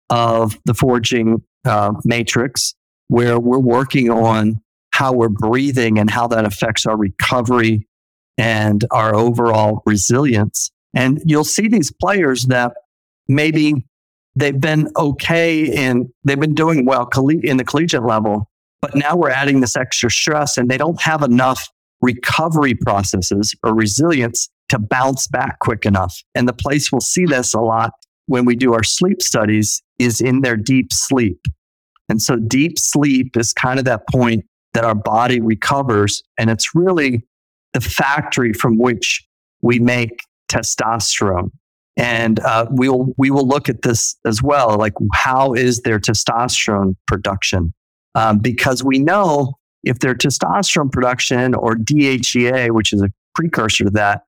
of 0.08 0.58
the 0.64 0.72
forging 0.72 1.42
uh, 1.66 1.92
matrix, 2.02 2.74
where 3.08 3.38
we're 3.38 3.58
working 3.58 4.08
on 4.08 4.62
how 4.92 5.12
we're 5.12 5.28
breathing 5.28 5.98
and 5.98 6.08
how 6.08 6.26
that 6.26 6.46
affects 6.46 6.86
our 6.86 6.96
recovery 6.96 7.86
and 8.38 8.86
our 8.90 9.14
overall 9.14 9.82
resilience. 9.84 10.70
And 10.94 11.20
you'll 11.26 11.44
see 11.44 11.68
these 11.68 11.92
players 11.92 12.44
that 12.44 12.72
maybe 13.28 13.84
they've 14.36 14.58
been 14.58 14.90
okay 14.96 15.70
and 15.74 16.08
they've 16.24 16.40
been 16.40 16.54
doing 16.54 16.86
well 16.86 17.10
in 17.28 17.58
the 17.58 17.64
collegiate 17.64 18.06
level, 18.06 18.48
but 18.80 18.94
now 18.94 19.16
we're 19.16 19.28
adding 19.28 19.60
this 19.60 19.76
extra 19.76 20.10
stress 20.10 20.56
and 20.56 20.70
they 20.70 20.78
don't 20.78 21.02
have 21.02 21.22
enough 21.22 21.68
recovery 22.04 22.74
processes 22.74 23.54
or 23.64 23.74
resilience 23.74 24.48
to 24.68 24.78
bounce 24.78 25.26
back 25.26 25.58
quick 25.60 25.86
enough. 25.86 26.14
And 26.34 26.46
the 26.46 26.52
place 26.52 26.92
we'll 26.92 27.00
see 27.00 27.24
this 27.24 27.54
a 27.54 27.60
lot 27.60 27.92
when 28.26 28.44
we 28.44 28.56
do 28.56 28.74
our 28.74 28.82
sleep 28.82 29.22
studies 29.22 29.82
is 29.98 30.20
in 30.20 30.42
their 30.42 30.56
deep 30.56 30.92
sleep. 30.92 31.40
And 32.08 32.20
so 32.20 32.36
deep 32.36 32.78
sleep 32.78 33.36
is 33.36 33.52
kind 33.52 33.78
of 33.78 33.86
that 33.86 34.02
point 34.12 34.44
that 34.74 34.84
our 34.84 34.94
body 34.94 35.40
recovers. 35.40 36.22
And 36.38 36.50
it's 36.50 36.74
really 36.74 37.22
the 37.72 37.80
factory 37.80 38.52
from 38.52 38.78
which 38.78 39.26
we 39.62 39.78
make 39.78 40.20
testosterone. 40.50 41.50
And 41.96 42.40
uh, 42.40 42.66
we'll, 42.70 43.14
we 43.16 43.30
will 43.30 43.46
look 43.46 43.68
at 43.68 43.82
this 43.82 44.16
as 44.26 44.42
well. 44.42 44.76
Like, 44.76 44.94
how 45.14 45.54
is 45.54 45.80
their 45.82 45.98
testosterone 45.98 46.96
production? 47.06 47.72
Um, 48.14 48.38
because 48.40 48.82
we 48.84 48.98
know 48.98 49.54
if 49.84 49.98
their 49.98 50.14
testosterone 50.14 50.90
production 50.90 51.54
or 51.54 51.74
DHEA, 51.74 52.70
which 52.70 52.92
is 52.92 53.02
a 53.02 53.08
precursor 53.34 53.84
to 53.84 53.90
that, 53.90 54.22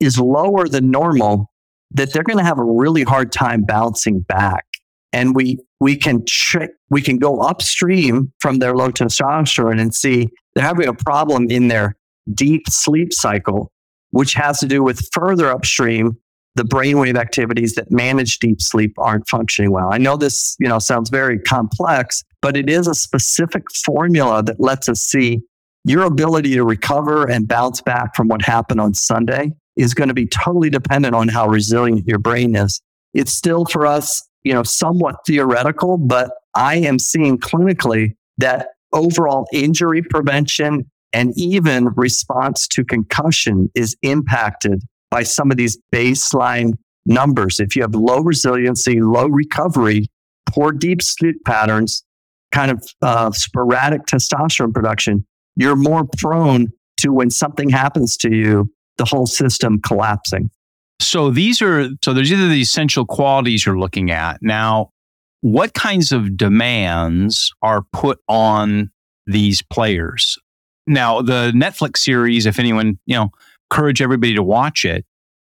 is 0.00 0.18
lower 0.18 0.66
than 0.68 0.90
normal, 0.90 1.50
that 1.92 2.12
they're 2.12 2.22
going 2.22 2.38
to 2.38 2.44
have 2.44 2.58
a 2.58 2.64
really 2.64 3.02
hard 3.02 3.32
time 3.32 3.62
bouncing 3.62 4.20
back. 4.20 4.64
And 5.12 5.34
we 5.34 5.58
we 5.80 5.96
can 5.96 6.24
trick, 6.26 6.70
we 6.90 7.02
can 7.02 7.18
go 7.18 7.40
upstream 7.40 8.32
from 8.38 8.58
their 8.58 8.74
low 8.74 8.90
testosterone 8.90 9.80
and 9.80 9.94
see 9.94 10.28
they're 10.54 10.64
having 10.64 10.86
a 10.86 10.94
problem 10.94 11.50
in 11.50 11.68
their 11.68 11.96
deep 12.32 12.68
sleep 12.68 13.12
cycle, 13.12 13.72
which 14.10 14.34
has 14.34 14.60
to 14.60 14.66
do 14.66 14.82
with 14.82 15.08
further 15.12 15.50
upstream 15.50 16.16
the 16.56 16.64
brainwave 16.64 17.16
activities 17.16 17.74
that 17.74 17.90
manage 17.90 18.38
deep 18.38 18.60
sleep 18.60 18.94
aren't 18.98 19.28
functioning 19.28 19.70
well. 19.70 19.92
I 19.92 19.98
know 19.98 20.16
this, 20.16 20.56
you 20.58 20.68
know, 20.68 20.78
sounds 20.78 21.10
very 21.10 21.38
complex, 21.38 22.22
but 22.42 22.56
it 22.56 22.68
is 22.68 22.86
a 22.86 22.94
specific 22.94 23.64
formula 23.84 24.42
that 24.42 24.60
lets 24.60 24.88
us 24.88 25.00
see 25.00 25.40
your 25.84 26.04
ability 26.04 26.54
to 26.54 26.64
recover 26.64 27.24
and 27.24 27.48
bounce 27.48 27.80
back 27.80 28.14
from 28.14 28.28
what 28.28 28.42
happened 28.42 28.80
on 28.80 28.94
Sunday 28.94 29.52
is 29.76 29.94
going 29.94 30.08
to 30.08 30.14
be 30.14 30.26
totally 30.26 30.68
dependent 30.68 31.14
on 31.14 31.28
how 31.28 31.48
resilient 31.48 32.06
your 32.06 32.18
brain 32.18 32.54
is. 32.54 32.80
It's 33.14 33.32
still 33.32 33.64
for 33.64 33.86
us, 33.86 34.28
you 34.42 34.52
know, 34.52 34.62
somewhat 34.62 35.16
theoretical, 35.26 35.96
but 35.96 36.32
I 36.54 36.76
am 36.76 36.98
seeing 36.98 37.38
clinically 37.38 38.16
that 38.38 38.68
overall 38.92 39.46
injury 39.52 40.02
prevention 40.02 40.90
and 41.12 41.32
even 41.36 41.88
response 41.96 42.68
to 42.68 42.84
concussion 42.84 43.70
is 43.74 43.96
impacted 44.02 44.82
by 45.10 45.22
some 45.22 45.50
of 45.50 45.56
these 45.56 45.78
baseline 45.92 46.74
numbers. 47.06 47.60
If 47.60 47.76
you 47.76 47.82
have 47.82 47.94
low 47.94 48.20
resiliency, 48.20 49.00
low 49.00 49.26
recovery, 49.26 50.06
poor 50.46 50.72
deep 50.72 51.02
sleep 51.02 51.36
patterns, 51.44 52.04
kind 52.52 52.70
of 52.70 52.84
uh, 53.02 53.30
sporadic 53.32 54.06
testosterone 54.06 54.74
production, 54.74 55.26
you're 55.56 55.76
more 55.76 56.04
prone 56.18 56.68
to 56.98 57.12
when 57.12 57.30
something 57.30 57.68
happens 57.68 58.16
to 58.18 58.34
you, 58.34 58.70
the 58.98 59.04
whole 59.04 59.26
system 59.26 59.80
collapsing. 59.80 60.50
So 61.00 61.30
these 61.30 61.62
are 61.62 61.88
so 62.04 62.12
there's 62.12 62.30
either 62.30 62.48
the 62.48 62.60
essential 62.60 63.06
qualities 63.06 63.64
you're 63.64 63.78
looking 63.78 64.10
at. 64.10 64.38
Now, 64.42 64.90
what 65.40 65.72
kinds 65.72 66.12
of 66.12 66.36
demands 66.36 67.52
are 67.62 67.82
put 67.92 68.18
on 68.28 68.90
these 69.26 69.62
players? 69.62 70.38
Now, 70.86 71.22
the 71.22 71.52
Netflix 71.54 71.98
series, 71.98 72.46
if 72.46 72.58
anyone, 72.58 72.98
you 73.06 73.16
know, 73.16 73.30
encourage 73.70 74.02
everybody 74.02 74.34
to 74.34 74.42
watch 74.42 74.84
it, 74.84 75.04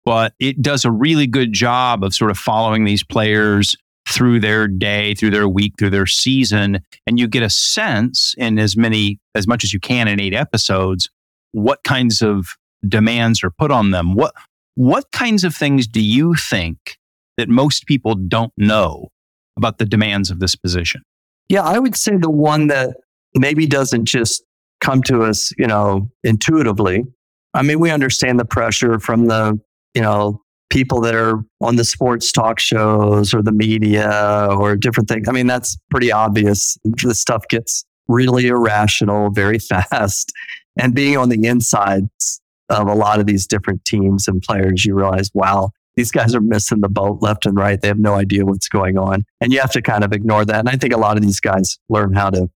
but 0.04 0.34
it 0.38 0.60
does 0.60 0.84
a 0.84 0.90
really 0.90 1.26
good 1.26 1.52
job 1.52 2.02
of 2.02 2.14
sort 2.14 2.30
of 2.30 2.38
following 2.38 2.84
these 2.84 3.04
players 3.04 3.76
through 4.08 4.40
their 4.40 4.66
day, 4.66 5.14
through 5.14 5.30
their 5.30 5.48
week, 5.48 5.74
through 5.78 5.90
their 5.90 6.06
season, 6.06 6.80
and 7.06 7.18
you 7.18 7.28
get 7.28 7.42
a 7.42 7.50
sense 7.50 8.34
in 8.38 8.58
as 8.58 8.76
many 8.76 9.20
as 9.34 9.46
much 9.46 9.62
as 9.62 9.72
you 9.72 9.78
can 9.78 10.08
in 10.08 10.20
eight 10.20 10.34
episodes 10.34 11.08
what 11.52 11.82
kinds 11.84 12.22
of 12.22 12.56
demands 12.86 13.42
are 13.42 13.50
put 13.50 13.70
on 13.70 13.90
them. 13.90 14.14
What 14.14 14.34
what 14.74 15.10
kinds 15.12 15.44
of 15.44 15.54
things 15.54 15.86
do 15.86 16.00
you 16.00 16.34
think 16.34 16.96
that 17.36 17.48
most 17.48 17.86
people 17.86 18.14
don't 18.14 18.52
know 18.56 19.08
about 19.56 19.78
the 19.78 19.84
demands 19.84 20.30
of 20.30 20.40
this 20.40 20.54
position? 20.54 21.02
Yeah, 21.48 21.62
I 21.62 21.78
would 21.78 21.96
say 21.96 22.16
the 22.16 22.30
one 22.30 22.68
that 22.68 22.96
maybe 23.34 23.66
doesn't 23.66 24.04
just 24.04 24.42
come 24.80 25.02
to 25.02 25.22
us, 25.22 25.52
you 25.58 25.66
know, 25.66 26.08
intuitively. 26.24 27.04
I 27.54 27.62
mean, 27.62 27.80
we 27.80 27.90
understand 27.90 28.38
the 28.38 28.44
pressure 28.44 28.98
from 28.98 29.26
the, 29.26 29.58
you 29.94 30.02
know, 30.02 30.42
people 30.70 31.00
that 31.00 31.14
are 31.14 31.40
on 31.60 31.76
the 31.76 31.84
sports 31.84 32.30
talk 32.30 32.60
shows 32.60 33.34
or 33.34 33.42
the 33.42 33.52
media 33.52 34.48
or 34.52 34.76
different 34.76 35.08
things. 35.08 35.28
I 35.28 35.32
mean, 35.32 35.48
that's 35.48 35.76
pretty 35.90 36.12
obvious. 36.12 36.78
The 36.84 37.14
stuff 37.14 37.46
gets 37.48 37.84
really 38.08 38.46
irrational 38.46 39.30
very 39.30 39.58
fast. 39.90 40.32
And 40.78 40.94
being 40.94 41.16
on 41.16 41.28
the 41.28 41.46
insides 41.46 42.40
of 42.68 42.86
a 42.86 42.94
lot 42.94 43.18
of 43.18 43.26
these 43.26 43.46
different 43.46 43.84
teams 43.84 44.28
and 44.28 44.40
players, 44.40 44.84
you 44.84 44.94
realize, 44.94 45.30
wow, 45.34 45.70
these 45.96 46.12
guys 46.12 46.34
are 46.34 46.40
missing 46.40 46.80
the 46.80 46.88
boat 46.88 47.20
left 47.20 47.46
and 47.46 47.56
right. 47.56 47.80
They 47.80 47.88
have 47.88 47.98
no 47.98 48.14
idea 48.14 48.46
what's 48.46 48.68
going 48.68 48.96
on. 48.96 49.24
And 49.40 49.52
you 49.52 49.60
have 49.60 49.72
to 49.72 49.82
kind 49.82 50.04
of 50.04 50.12
ignore 50.12 50.44
that. 50.44 50.60
And 50.60 50.68
I 50.68 50.76
think 50.76 50.94
a 50.94 50.98
lot 50.98 51.16
of 51.16 51.22
these 51.22 51.40
guys 51.40 51.78
learn 51.88 52.14
how 52.14 52.30
to, 52.30 52.48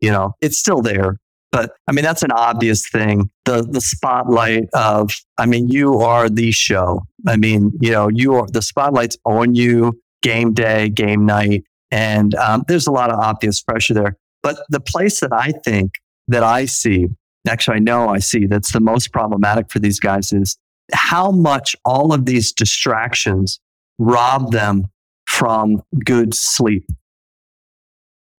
you 0.00 0.10
know, 0.10 0.34
it's 0.42 0.58
still 0.58 0.82
there. 0.82 1.18
But 1.52 1.72
I 1.86 1.92
mean, 1.92 2.02
that's 2.02 2.22
an 2.22 2.32
obvious 2.32 2.88
thing. 2.88 3.30
The 3.44 3.62
the 3.62 3.80
spotlight 3.80 4.64
of, 4.72 5.12
I 5.38 5.46
mean, 5.46 5.68
you 5.68 6.00
are 6.00 6.28
the 6.28 6.50
show. 6.50 7.02
I 7.26 7.36
mean, 7.36 7.72
you 7.80 7.92
know, 7.92 8.08
you 8.08 8.34
are 8.34 8.46
the 8.50 8.62
spotlight's 8.62 9.18
on 9.24 9.54
you 9.54 10.00
game 10.22 10.54
day, 10.54 10.88
game 10.88 11.26
night. 11.26 11.64
And 11.90 12.34
um, 12.36 12.64
there's 12.68 12.86
a 12.86 12.90
lot 12.92 13.10
of 13.10 13.18
obvious 13.18 13.60
pressure 13.60 13.92
there. 13.92 14.16
But 14.42 14.58
the 14.70 14.80
place 14.80 15.20
that 15.20 15.32
I 15.32 15.52
think 15.52 15.92
that 16.28 16.42
I 16.42 16.64
see, 16.64 17.08
actually, 17.46 17.76
I 17.76 17.80
know 17.80 18.08
I 18.08 18.18
see 18.18 18.46
that's 18.46 18.72
the 18.72 18.80
most 18.80 19.12
problematic 19.12 19.70
for 19.70 19.78
these 19.78 20.00
guys 20.00 20.32
is 20.32 20.56
how 20.94 21.30
much 21.30 21.76
all 21.84 22.12
of 22.12 22.24
these 22.24 22.50
distractions 22.50 23.60
rob 23.98 24.52
them 24.52 24.86
from 25.26 25.82
good 26.04 26.34
sleep. 26.34 26.86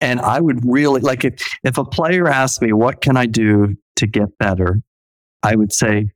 And 0.03 0.21
I 0.21 0.41
would 0.41 0.61
really 0.65 1.01
like 1.01 1.25
if, 1.25 1.35
if 1.63 1.79
a 1.79 1.85
player 1.85 2.29
asked 2.29 2.61
me, 2.61 2.73
what 2.73 3.01
can 3.01 3.17
I 3.17 3.27
do 3.27 3.77
to 3.97 4.07
get 4.07 4.37
better? 4.37 4.83
I 5.45 5.55
would 5.55 5.73
say, 5.73 6.11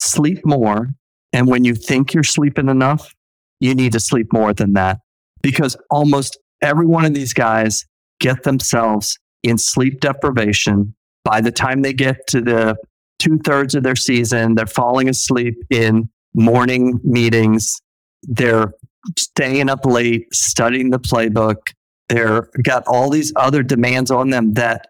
sleep 0.00 0.44
more. 0.44 0.88
And 1.32 1.46
when 1.46 1.64
you 1.64 1.74
think 1.74 2.12
you're 2.12 2.24
sleeping 2.24 2.68
enough, 2.68 3.14
you 3.60 3.74
need 3.74 3.92
to 3.92 4.00
sleep 4.00 4.32
more 4.32 4.52
than 4.52 4.72
that 4.72 4.98
because 5.40 5.76
almost 5.90 6.38
every 6.60 6.86
one 6.86 7.04
of 7.04 7.14
these 7.14 7.32
guys 7.32 7.84
get 8.20 8.42
themselves 8.42 9.18
in 9.42 9.56
sleep 9.56 10.00
deprivation. 10.00 10.94
By 11.24 11.40
the 11.40 11.52
time 11.52 11.82
they 11.82 11.92
get 11.92 12.26
to 12.28 12.40
the 12.40 12.76
two 13.20 13.38
thirds 13.44 13.76
of 13.76 13.84
their 13.84 13.96
season, 13.96 14.56
they're 14.56 14.66
falling 14.66 15.08
asleep 15.08 15.56
in 15.70 16.08
morning 16.34 17.00
meetings. 17.04 17.80
They're 18.24 18.72
staying 19.16 19.68
up 19.68 19.86
late, 19.86 20.26
studying 20.32 20.90
the 20.90 20.98
playbook. 20.98 21.72
They're 22.08 22.48
got 22.62 22.84
all 22.86 23.10
these 23.10 23.32
other 23.36 23.62
demands 23.62 24.10
on 24.10 24.30
them 24.30 24.54
that 24.54 24.88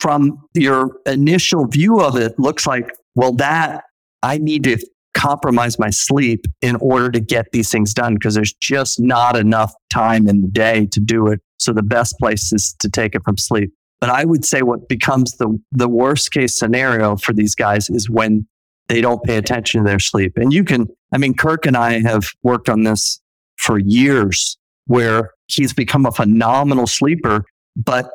from 0.00 0.38
your 0.54 0.98
initial 1.06 1.66
view 1.66 2.00
of 2.00 2.16
it 2.16 2.38
looks 2.38 2.66
like, 2.66 2.90
well, 3.14 3.32
that 3.34 3.84
I 4.22 4.38
need 4.38 4.64
to 4.64 4.78
compromise 5.14 5.78
my 5.78 5.90
sleep 5.90 6.46
in 6.62 6.76
order 6.76 7.10
to 7.10 7.20
get 7.20 7.46
these 7.52 7.70
things 7.70 7.92
done 7.92 8.14
because 8.14 8.34
there's 8.34 8.54
just 8.54 9.00
not 9.00 9.36
enough 9.36 9.74
time 9.90 10.28
in 10.28 10.40
the 10.40 10.48
day 10.48 10.86
to 10.86 11.00
do 11.00 11.28
it. 11.28 11.40
So 11.58 11.72
the 11.72 11.82
best 11.82 12.18
place 12.18 12.52
is 12.52 12.74
to 12.80 12.88
take 12.88 13.14
it 13.14 13.22
from 13.24 13.36
sleep. 13.36 13.72
But 14.00 14.10
I 14.10 14.24
would 14.24 14.44
say 14.44 14.62
what 14.62 14.88
becomes 14.88 15.36
the, 15.36 15.56
the 15.70 15.88
worst 15.88 16.32
case 16.32 16.58
scenario 16.58 17.16
for 17.16 17.32
these 17.32 17.54
guys 17.54 17.88
is 17.88 18.10
when 18.10 18.46
they 18.88 19.00
don't 19.00 19.22
pay 19.22 19.36
attention 19.36 19.84
to 19.84 19.88
their 19.88 20.00
sleep. 20.00 20.32
And 20.36 20.52
you 20.52 20.64
can, 20.64 20.88
I 21.12 21.18
mean, 21.18 21.34
Kirk 21.34 21.66
and 21.66 21.76
I 21.76 22.00
have 22.00 22.30
worked 22.42 22.68
on 22.68 22.82
this 22.82 23.20
for 23.56 23.78
years 23.78 24.58
where 24.86 25.30
he's 25.52 25.72
become 25.72 26.06
a 26.06 26.12
phenomenal 26.12 26.86
sleeper, 26.86 27.44
but 27.76 28.10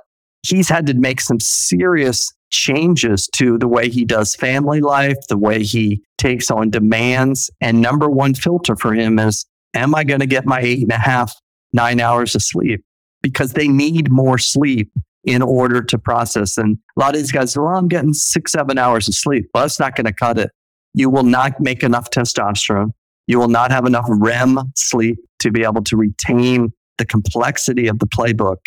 he's 0.46 0.70
had 0.70 0.88
to 0.88 0.94
make 0.94 1.22
some 1.22 1.40
serious 1.40 2.32
changes 2.50 3.28
to 3.36 3.58
the 3.58 3.68
way 3.68 3.90
he 3.90 4.06
does 4.06 4.36
family 4.36 4.80
life, 4.80 5.18
the 5.28 5.38
way 5.38 5.64
he 5.64 6.02
takes 6.18 6.50
on 6.50 6.70
demands. 6.70 7.50
And 7.62 7.82
number 7.82 8.10
one 8.10 8.34
filter 8.34 8.76
for 8.76 8.94
him 8.94 9.20
is, 9.20 9.46
am 9.74 9.94
I 9.94 10.04
going 10.04 10.22
to 10.22 10.28
get 10.28 10.46
my 10.46 10.60
eight 10.62 10.82
and 10.82 10.92
a 10.92 10.98
half, 10.98 11.34
nine 11.74 12.00
hours 12.00 12.36
of 12.36 12.42
sleep? 12.42 12.84
Because 13.22 13.54
they 13.54 13.68
need 13.68 14.12
more 14.12 14.38
sleep 14.38 14.92
in 15.24 15.42
order 15.42 15.82
to 15.82 15.98
process. 15.98 16.58
And 16.58 16.78
a 16.96 17.00
lot 17.00 17.14
of 17.14 17.22
these 17.22 17.34
guys, 17.34 17.58
well, 17.58 17.68
I'm 17.68 17.90
getting 17.90 18.14
six, 18.14 18.54
seven 18.54 18.78
hours 18.78 19.10
of 19.10 19.16
sleep. 19.16 19.50
Well, 19.54 19.64
that's 19.64 19.80
not 19.80 19.96
going 19.96 20.06
to 20.06 20.14
cut 20.14 20.40
it. 20.40 20.52
You 20.94 21.10
will 21.10 21.24
not 21.24 21.60
make 21.60 21.84
enough 21.84 22.10
testosterone. 22.10 22.92
You 23.28 23.40
will 23.40 23.50
not 23.50 23.72
have 23.72 23.86
enough 23.86 24.06
REM 24.08 24.58
sleep 24.76 25.18
to 25.40 25.52
be 25.52 25.64
able 25.64 25.84
to 25.84 25.98
retain 25.98 26.72
the 26.98 27.06
complexity 27.06 27.88
of 27.88 28.00
the 28.00 28.08
playbook. 28.08 28.58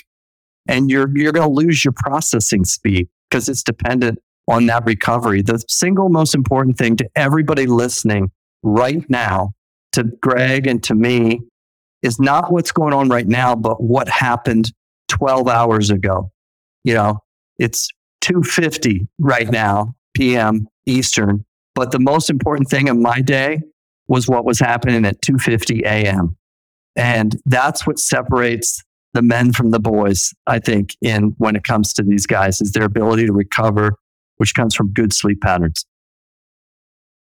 And 0.69 0.91
you're, 0.91 1.11
you're 1.17 1.33
going 1.33 1.49
to 1.49 1.55
lose 1.55 1.85
your 1.85 1.93
processing 1.93 2.65
speed 2.65 3.09
because 3.29 3.49
it's 3.49 3.63
dependent 3.63 4.19
on 4.49 4.67
that 4.67 4.85
recovery. 4.85 5.43
The 5.43 5.63
single 5.69 6.09
most 6.09 6.35
important 6.35 6.77
thing 6.77 6.97
to 6.97 7.09
everybody 7.17 7.67
listening 7.67 8.31
right 8.63 9.09
now, 9.09 9.53
to 9.93 10.05
Greg 10.05 10.67
and 10.67 10.83
to 10.85 10.95
me, 10.95 11.41
is 12.03 12.19
not 12.19 12.53
what's 12.53 12.73
going 12.73 12.93
on 12.93 13.09
right 13.09 13.27
now, 13.27 13.55
but 13.55 13.83
what 13.83 14.09
happened 14.09 14.73
12 15.09 15.49
hours 15.49 15.91
ago. 15.91 16.31
You 16.85 16.95
know, 16.95 17.19
it's 17.59 17.91
250 18.23 19.07
right 19.19 19.51
now, 19.51 19.95
PM 20.15 20.67
Eastern. 20.87 21.45
But 21.75 21.93
the 21.93 21.99
most 21.99 22.31
important 22.31 22.69
thing 22.69 22.89
in 22.89 23.03
my 23.03 23.21
day 23.21 23.63
was 24.09 24.29
what 24.29 24.45
was 24.45 24.59
happening 24.59 25.05
at 25.05 25.23
250 25.23 25.85
AM. 25.85 26.37
And 26.97 27.41
that's 27.47 27.87
what 27.87 27.99
separates 27.99 28.83
the 29.15 29.23
men 29.23 29.53
from 29.53 29.71
the 29.71 29.81
boys, 29.81 30.33
I 30.47 30.59
think, 30.59 30.97
in 31.01 31.35
when 31.39 31.57
it 31.57 31.65
comes 31.65 31.93
to 31.95 32.03
these 32.03 32.27
guys 32.27 32.61
is 32.61 32.73
their 32.73 32.85
ability 32.85 33.27
to 33.27 33.33
recover, 33.33 33.95
which 34.37 34.55
comes 34.55 34.75
from 34.75 34.93
good 34.93 35.13
sleep 35.13 35.41
patterns. 35.41 35.85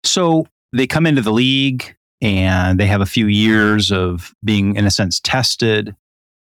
So 0.04 0.46
they 0.72 0.86
come 0.86 1.06
into 1.06 1.22
the 1.22 1.32
league 1.32 1.94
and 2.20 2.78
they 2.78 2.86
have 2.86 3.00
a 3.00 3.06
few 3.06 3.26
years 3.26 3.90
of 3.90 4.32
being, 4.44 4.76
in 4.76 4.86
a 4.86 4.90
sense, 4.90 5.20
tested 5.20 5.94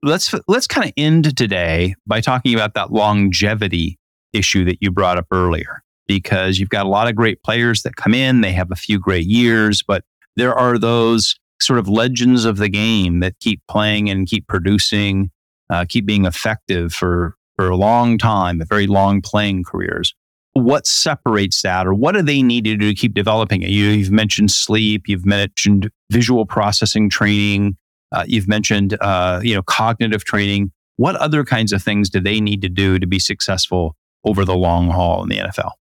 let's 0.04 0.34
let's 0.48 0.68
kind 0.68 0.86
of 0.86 0.94
end 0.98 1.36
today 1.36 1.96
by 2.06 2.22
talking 2.22 2.54
about 2.54 2.76
that 2.76 2.92
longevity 2.92 3.98
issue 4.34 4.66
that 4.66 4.78
you 4.82 4.92
brought 4.92 5.18
up 5.18 5.26
earlier 5.32 5.82
because 6.08 6.60
you've 6.60 6.70
got 6.70 6.86
a 6.86 6.90
lot 6.90 7.08
of 7.08 7.16
great 7.16 7.42
players 7.42 7.84
that 7.84 7.96
come 7.96 8.14
in 8.14 8.42
they 8.42 8.52
have 8.52 8.70
a 8.70 8.76
few 8.76 9.00
great 9.00 9.26
years 9.26 9.82
but 9.82 10.04
there 10.36 10.54
are 10.54 10.78
those 10.78 11.36
sort 11.64 11.80
of 11.80 11.88
legends 11.88 12.46
of 12.46 12.58
the 12.58 12.70
game 12.70 13.20
that 13.20 13.40
keep 13.40 13.62
playing 13.70 14.10
and 14.10 14.28
keep 14.28 14.48
producing 14.48 15.32
uh, 15.70 15.86
keep 15.88 16.06
being 16.06 16.26
effective 16.26 16.94
for 16.94 17.36
for 17.56 17.70
a 17.70 17.76
long 17.76 18.18
time 18.18 18.62
a 18.62 18.66
very 18.66 18.88
long 18.88 19.22
playing 19.22 19.64
careers 19.64 20.14
what 20.54 20.86
separates 20.86 21.64
that 21.64 21.88
or 21.88 21.94
what 21.94 22.14
do 22.14 22.22
they 22.22 22.44
need 22.44 22.64
to 22.64 22.78
do 22.78 22.90
to 22.90 22.96
keep 22.96 23.14
developing 23.14 23.64
it 23.64 23.70
you, 23.70 23.86
you've 23.86 24.12
mentioned 24.12 24.52
sleep 24.52 25.04
you've 25.08 25.26
mentioned 25.26 25.90
visual 26.12 26.46
processing 26.46 27.10
training 27.10 27.76
uh, 28.14 28.24
you've 28.28 28.48
mentioned, 28.48 28.96
uh, 29.02 29.42
you 29.44 29.56
know, 29.56 29.64
cognitive 29.64 30.24
training. 30.24 30.72
What 30.98 31.16
other 31.16 31.44
kinds 31.44 31.74
of 31.74 31.82
things 31.82 32.10
do 32.10 32.20
they 32.20 32.40
need 32.40 32.62
to 32.62 32.70
do 32.70 33.00
to 33.00 33.08
be 33.08 33.18
successful 33.20 33.98
over 34.24 34.46
the 34.46 34.56
long 34.56 34.90
haul 34.92 35.24
in 35.24 35.30
the 35.30 35.38
NFL? 35.38 35.72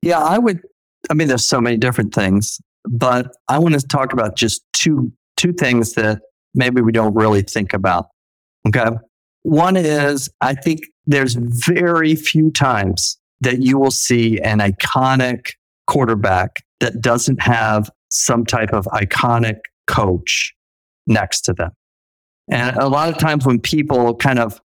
Yeah, 0.00 0.20
I 0.20 0.38
would. 0.38 0.62
I 1.10 1.14
mean, 1.14 1.28
there's 1.28 1.46
so 1.46 1.60
many 1.60 1.76
different 1.76 2.14
things, 2.14 2.60
but 2.84 3.34
I 3.48 3.58
want 3.58 3.78
to 3.78 3.86
talk 3.86 4.12
about 4.12 4.36
just 4.36 4.62
two 4.72 5.12
two 5.36 5.52
things 5.52 5.94
that 5.94 6.20
maybe 6.54 6.80
we 6.80 6.92
don't 6.92 7.14
really 7.14 7.42
think 7.42 7.72
about. 7.72 8.06
Okay, 8.68 8.90
one 9.42 9.76
is 9.76 10.28
I 10.40 10.54
think 10.54 10.80
there's 11.06 11.34
very 11.34 12.14
few 12.14 12.50
times 12.50 13.18
that 13.40 13.62
you 13.62 13.78
will 13.78 13.90
see 13.90 14.40
an 14.40 14.58
iconic 14.58 15.52
quarterback 15.86 16.64
that 16.80 17.00
doesn't 17.00 17.42
have 17.42 17.90
some 18.10 18.44
type 18.44 18.72
of 18.72 18.86
iconic 18.86 19.58
coach 19.86 20.54
next 21.06 21.42
to 21.42 21.52
them. 21.52 21.70
And 22.50 22.76
a 22.76 22.88
lot 22.88 23.08
of 23.08 23.18
times 23.18 23.46
when 23.46 23.60
people 23.60 24.14
kind 24.14 24.38
of 24.38 24.60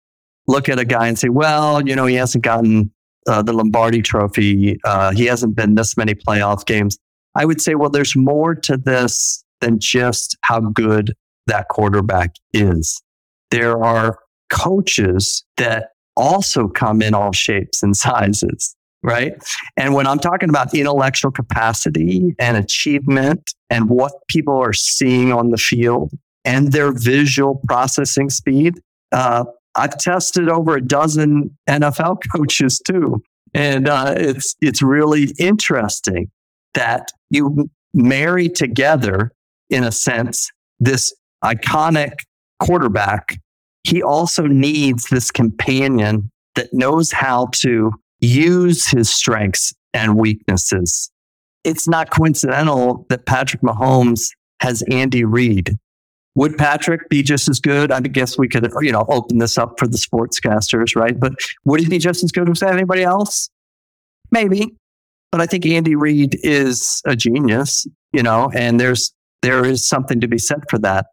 look 0.47 0.69
at 0.69 0.79
a 0.79 0.85
guy 0.85 1.09
and 1.09 1.19
say, 1.19 1.29
well, 1.29 1.87
you 1.87 1.95
know, 1.95 2.07
he 2.07 2.17
hasn't 2.17 2.45
gotten 2.45 2.93
uh, 3.27 3.43
the 3.43 3.53
Lombardi 3.53 4.03
trophy, 4.03 4.79
uh, 4.85 5.13
he 5.13 5.27
hasn't 5.27 5.55
been 5.55 5.75
this 5.75 5.97
many 5.97 6.15
playoff 6.15 6.65
games. 6.67 6.99
I 7.39 7.45
would 7.45 7.61
say, 7.61 7.75
well, 7.75 7.91
there's 7.91 8.17
more 8.17 8.55
to 8.55 8.77
this 8.77 9.45
than 9.61 9.79
just 9.79 10.37
how 10.43 10.61
good 10.61 11.15
that 11.47 11.69
quarterback 11.69 12.35
is. 12.53 13.01
There 13.51 13.83
are 13.83 14.19
coaches 14.51 15.45
that 15.57 15.91
also 16.17 16.69
come 16.69 17.01
in 17.01 17.15
all 17.15 17.33
shapes 17.33 17.83
and 17.83 17.97
sizes, 17.97 18.75
right? 19.03 19.35
And 19.77 19.95
when 19.95 20.07
I'm 20.07 20.19
talking 20.19 20.51
about 20.51 20.75
intellectual 20.75 21.31
capacity 21.31 22.35
and 22.39 22.57
achievement 22.57 23.55
and 23.71 23.89
what 23.89 24.13
people 24.29 24.57
are 24.59 24.73
seeing 24.73 25.33
on 25.33 25.51
the 25.51 25.57
field, 25.57 26.13
and 26.49 26.73
their 26.73 26.93
visual 26.93 27.61
processing 27.69 28.31
speed. 28.31 28.81
Uh, 29.13 29.45
I've 29.75 29.99
tested 29.99 30.49
over 30.49 30.77
a 30.77 30.81
dozen 30.81 31.57
NFL 31.69 32.21
coaches 32.35 32.81
too. 32.85 33.23
And 33.55 33.87
uh, 33.87 34.15
it's, 34.17 34.57
it's 34.61 34.83
really 34.83 35.35
interesting 35.39 36.31
that 36.75 37.11
you 37.31 37.69
marry 37.95 38.49
together, 38.49 39.33
in 39.71 39.85
a 39.85 39.93
sense, 39.93 40.51
this 40.81 41.15
iconic 41.45 42.13
quarterback. 42.61 43.39
He 43.85 44.03
also 44.03 44.47
needs 44.47 45.09
this 45.09 45.31
companion 45.31 46.31
that 46.55 46.73
knows 46.73 47.13
how 47.13 47.49
to 47.57 47.93
use 48.21 48.87
his 48.87 49.15
strengths 49.15 49.73
and 49.95 50.17
weaknesses. 50.19 51.11
It's 51.65 51.89
not 51.89 52.11
coincidental 52.11 53.07
that 53.09 53.27
Patrick 53.27 53.63
Mahomes 53.63 54.29
has 54.61 54.83
Andy 54.91 55.25
Reid 55.25 55.77
would 56.39 56.57
Patrick 56.57 57.09
be 57.09 57.25
just 57.25 57.49
as 57.49 57.59
good? 57.59 57.91
I 57.91 58.01
guess 58.01 58.39
we 58.39 58.47
could, 58.47 58.73
you 58.81 58.93
know, 58.93 59.05
open 59.09 59.39
this 59.39 59.59
up 59.59 59.75
for 59.77 59.89
the 59.89 59.99
sportscasters, 59.99 60.95
right? 60.95 61.19
But 61.19 61.33
would 61.65 61.81
he 61.81 61.89
be 61.89 61.99
just 61.99 62.23
as 62.23 62.31
good 62.31 62.49
as 62.49 62.63
anybody 62.63 63.03
else? 63.03 63.51
Maybe. 64.31 64.77
But 65.31 65.41
I 65.41 65.47
think 65.47 65.67
Andy 65.67 65.95
Reid 65.95 66.39
is 66.43 67.03
a 67.07 67.15
genius, 67.15 67.87
you 68.13 68.23
know, 68.23 68.51
and 68.55 68.81
there's 68.81 69.13
there 69.43 69.65
is 69.65 69.87
something 69.87 70.21
to 70.21 70.29
be 70.29 70.39
said 70.39 70.63
for 70.69 70.79
that. 70.79 71.07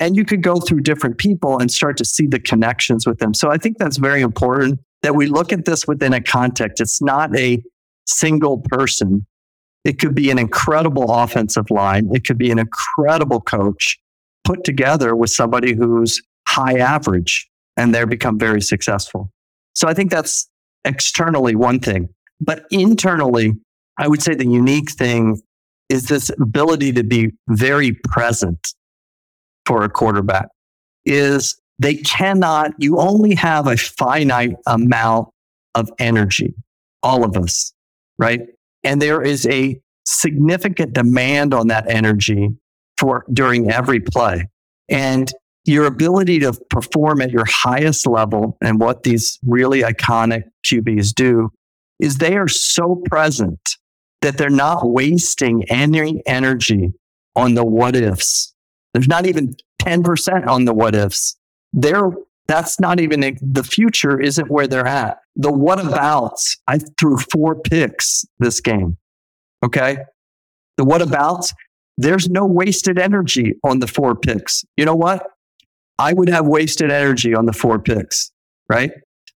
And 0.00 0.16
you 0.16 0.24
could 0.24 0.42
go 0.42 0.56
through 0.60 0.80
different 0.80 1.18
people 1.18 1.58
and 1.58 1.70
start 1.70 1.96
to 1.98 2.04
see 2.04 2.26
the 2.26 2.38
connections 2.38 3.06
with 3.06 3.18
them. 3.18 3.34
So 3.34 3.50
I 3.50 3.58
think 3.58 3.78
that's 3.78 3.96
very 3.96 4.22
important 4.22 4.80
that 5.02 5.14
we 5.14 5.26
look 5.26 5.52
at 5.52 5.64
this 5.64 5.86
within 5.86 6.12
a 6.12 6.20
context. 6.20 6.80
It's 6.80 7.02
not 7.02 7.36
a 7.36 7.62
single 8.06 8.58
person. 8.58 9.26
It 9.84 9.98
could 9.98 10.14
be 10.14 10.30
an 10.30 10.38
incredible 10.38 11.10
offensive 11.10 11.70
line. 11.70 12.10
It 12.12 12.24
could 12.24 12.38
be 12.38 12.50
an 12.50 12.58
incredible 12.58 13.40
coach 13.40 13.98
put 14.44 14.64
together 14.64 15.14
with 15.14 15.30
somebody 15.30 15.74
who's 15.74 16.22
high 16.46 16.78
average 16.78 17.48
and 17.76 17.94
they 17.94 18.04
become 18.04 18.38
very 18.38 18.62
successful. 18.62 19.30
So 19.74 19.88
I 19.88 19.94
think 19.94 20.10
that's 20.10 20.48
externally 20.84 21.54
one 21.54 21.80
thing. 21.80 22.08
But 22.40 22.66
internally, 22.70 23.52
I 23.98 24.08
would 24.08 24.22
say 24.22 24.34
the 24.34 24.46
unique 24.46 24.90
thing 24.90 25.40
is 25.88 26.04
this 26.04 26.30
ability 26.40 26.92
to 26.92 27.02
be 27.02 27.32
very 27.48 27.92
present 27.92 28.74
for 29.66 29.82
a 29.84 29.88
quarterback 29.88 30.48
is 31.04 31.60
they 31.78 31.96
cannot, 31.96 32.72
you 32.78 32.98
only 32.98 33.34
have 33.34 33.66
a 33.66 33.76
finite 33.76 34.56
amount 34.66 35.28
of 35.74 35.90
energy, 35.98 36.54
all 37.02 37.24
of 37.24 37.36
us, 37.36 37.72
right? 38.18 38.40
And 38.84 39.00
there 39.00 39.22
is 39.22 39.46
a 39.46 39.80
significant 40.04 40.92
demand 40.92 41.54
on 41.54 41.68
that 41.68 41.90
energy 41.90 42.50
for 42.96 43.24
during 43.32 43.70
every 43.70 44.00
play. 44.00 44.48
And 44.88 45.30
your 45.64 45.86
ability 45.86 46.38
to 46.40 46.52
perform 46.70 47.20
at 47.20 47.30
your 47.30 47.44
highest 47.44 48.06
level 48.06 48.56
and 48.62 48.80
what 48.80 49.02
these 49.02 49.38
really 49.46 49.82
iconic 49.82 50.44
QBs 50.64 51.14
do 51.14 51.50
is 51.98 52.18
they 52.18 52.36
are 52.36 52.48
so 52.48 53.02
present 53.06 53.76
that 54.22 54.38
they're 54.38 54.50
not 54.50 54.88
wasting 54.88 55.64
any 55.68 56.22
energy 56.26 56.92
on 57.36 57.54
the 57.54 57.64
what 57.64 57.96
ifs. 57.96 58.54
There's 58.92 59.08
not 59.08 59.26
even 59.26 59.54
10% 59.82 60.46
on 60.46 60.64
the 60.64 60.74
what 60.74 60.94
ifs. 60.94 61.36
They're, 61.72 62.10
that's 62.46 62.80
not 62.80 62.98
even 63.00 63.36
the 63.40 63.62
future 63.62 64.18
isn't 64.20 64.50
where 64.50 64.66
they're 64.66 64.86
at. 64.86 65.18
The 65.36 65.52
what 65.52 65.78
abouts, 65.78 66.56
I 66.66 66.78
threw 66.98 67.16
four 67.16 67.54
picks 67.54 68.24
this 68.38 68.60
game. 68.60 68.96
Okay. 69.64 69.98
The 70.76 70.84
what 70.84 71.02
abouts, 71.02 71.52
there's 71.96 72.28
no 72.28 72.46
wasted 72.46 72.98
energy 72.98 73.54
on 73.64 73.80
the 73.80 73.86
four 73.86 74.14
picks. 74.14 74.64
You 74.76 74.84
know 74.84 74.94
what? 74.94 75.26
I 75.98 76.12
would 76.12 76.28
have 76.28 76.46
wasted 76.46 76.90
energy 76.90 77.34
on 77.34 77.46
the 77.46 77.52
four 77.52 77.78
picks, 77.78 78.30
right? 78.68 78.92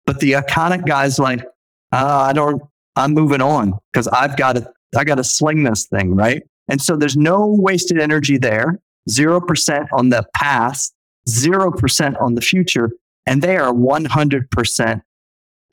But 0.07 0.21
the 0.21 0.33
iconic 0.33 0.87
guys 0.87 1.19
like, 1.19 1.45
uh, 1.93 2.27
I 2.29 2.33
don't, 2.33 2.63
I'm 2.97 3.13
moving 3.13 3.41
on 3.41 3.75
because 3.93 4.09
I've 4.09 4.37
got 4.37 4.57
to, 4.57 4.71
I 4.97 5.05
got 5.05 5.17
to 5.17 5.25
sling 5.25 5.63
this 5.63 5.87
thing, 5.87 6.15
right? 6.15 6.43
And 6.69 6.81
so 6.81 6.97
there's 6.97 7.17
no 7.17 7.47
wasted 7.47 7.99
energy 7.99 8.39
there. 8.39 8.81
0% 9.11 9.87
on 9.93 10.11
the 10.11 10.25
past, 10.35 10.95
0% 11.29 12.21
on 12.21 12.35
the 12.35 12.41
future, 12.41 12.91
and 13.27 13.43
they 13.43 13.57
are 13.57 13.73
100% 13.73 15.03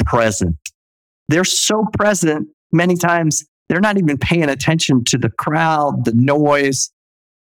present. 0.05 0.55
They're 1.27 1.43
so 1.43 1.85
present 1.93 2.47
many 2.71 2.95
times 2.95 3.45
they're 3.67 3.79
not 3.79 3.97
even 3.97 4.17
paying 4.17 4.49
attention 4.49 5.03
to 5.05 5.17
the 5.17 5.29
crowd, 5.29 6.05
the 6.05 6.13
noise, 6.13 6.91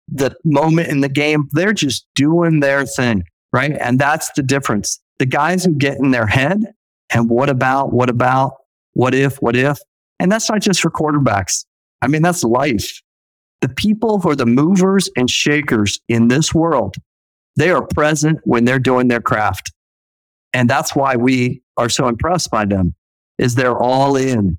the 0.08 0.36
moment 0.44 0.88
in 0.88 1.00
the 1.00 1.08
game. 1.08 1.48
They're 1.52 1.72
just 1.72 2.06
doing 2.14 2.60
their 2.60 2.84
thing, 2.84 3.24
right? 3.52 3.72
And 3.80 3.98
that's 3.98 4.30
the 4.32 4.42
difference. 4.42 5.00
The 5.18 5.26
guys 5.26 5.64
who 5.64 5.74
get 5.74 5.98
in 5.98 6.10
their 6.10 6.26
head 6.26 6.74
and 7.12 7.28
what 7.28 7.50
about, 7.50 7.92
what 7.92 8.10
about, 8.10 8.54
what 8.94 9.14
if, 9.14 9.36
what 9.36 9.56
if? 9.56 9.78
And 10.18 10.30
that's 10.30 10.48
not 10.48 10.60
just 10.60 10.80
for 10.80 10.90
quarterbacks. 10.90 11.64
I 12.00 12.08
mean, 12.08 12.22
that's 12.22 12.44
life. 12.44 13.00
The 13.60 13.68
people 13.68 14.20
who 14.20 14.30
are 14.30 14.36
the 14.36 14.46
movers 14.46 15.08
and 15.16 15.30
shakers 15.30 16.00
in 16.08 16.28
this 16.28 16.54
world, 16.54 16.96
they 17.56 17.70
are 17.70 17.86
present 17.86 18.40
when 18.44 18.64
they're 18.64 18.78
doing 18.78 19.08
their 19.08 19.20
craft. 19.20 19.72
And 20.52 20.68
that's 20.68 20.94
why 20.94 21.16
we 21.16 21.62
are 21.76 21.88
so 21.88 22.08
impressed 22.08 22.50
by 22.50 22.64
them 22.64 22.94
is 23.38 23.54
they're 23.54 23.78
all 23.78 24.16
in. 24.16 24.58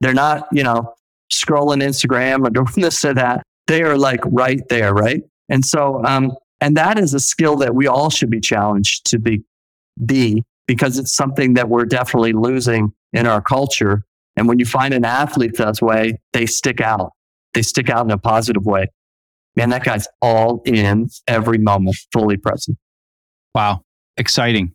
They're 0.00 0.14
not, 0.14 0.46
you 0.52 0.62
know, 0.62 0.94
scrolling 1.32 1.82
Instagram 1.82 2.46
or 2.46 2.50
doing 2.50 2.68
this 2.76 3.04
or 3.04 3.14
that. 3.14 3.42
They 3.66 3.82
are 3.82 3.96
like 3.96 4.20
right 4.24 4.62
there, 4.68 4.92
right? 4.92 5.22
And 5.48 5.64
so, 5.64 6.04
um, 6.04 6.32
and 6.60 6.76
that 6.76 6.98
is 6.98 7.14
a 7.14 7.20
skill 7.20 7.56
that 7.56 7.74
we 7.74 7.86
all 7.86 8.10
should 8.10 8.30
be 8.30 8.40
challenged 8.40 9.06
to 9.06 9.18
be, 9.18 9.42
be 10.04 10.42
because 10.66 10.98
it's 10.98 11.14
something 11.14 11.54
that 11.54 11.68
we're 11.68 11.84
definitely 11.84 12.32
losing 12.32 12.92
in 13.12 13.26
our 13.26 13.40
culture. 13.40 14.02
And 14.36 14.48
when 14.48 14.58
you 14.58 14.64
find 14.64 14.94
an 14.94 15.04
athlete 15.04 15.56
that 15.58 15.80
way, 15.80 16.20
they 16.32 16.46
stick 16.46 16.80
out. 16.80 17.12
They 17.54 17.62
stick 17.62 17.88
out 17.88 18.04
in 18.04 18.10
a 18.10 18.18
positive 18.18 18.66
way. 18.66 18.88
Man, 19.56 19.70
that 19.70 19.84
guy's 19.84 20.08
all 20.20 20.62
in 20.64 21.08
every 21.28 21.58
moment, 21.58 21.96
fully 22.12 22.36
present. 22.36 22.76
Wow. 23.54 23.82
Exciting. 24.16 24.74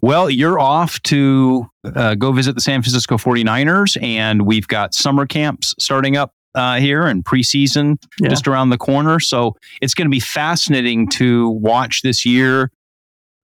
Well, 0.00 0.30
you're 0.30 0.58
off 0.58 1.00
to 1.04 1.66
uh, 1.84 2.14
go 2.14 2.32
visit 2.32 2.54
the 2.54 2.60
San 2.60 2.82
Francisco 2.82 3.16
49ers, 3.16 4.00
and 4.02 4.46
we've 4.46 4.68
got 4.68 4.94
summer 4.94 5.26
camps 5.26 5.74
starting 5.78 6.16
up 6.16 6.32
uh, 6.54 6.78
here 6.80 7.06
and 7.06 7.24
preseason 7.24 7.96
yeah. 8.20 8.28
just 8.28 8.48
around 8.48 8.70
the 8.70 8.78
corner. 8.78 9.20
So 9.20 9.56
it's 9.82 9.94
going 9.94 10.06
to 10.06 10.10
be 10.10 10.20
fascinating 10.20 11.08
to 11.10 11.50
watch 11.50 12.02
this 12.02 12.24
year 12.24 12.70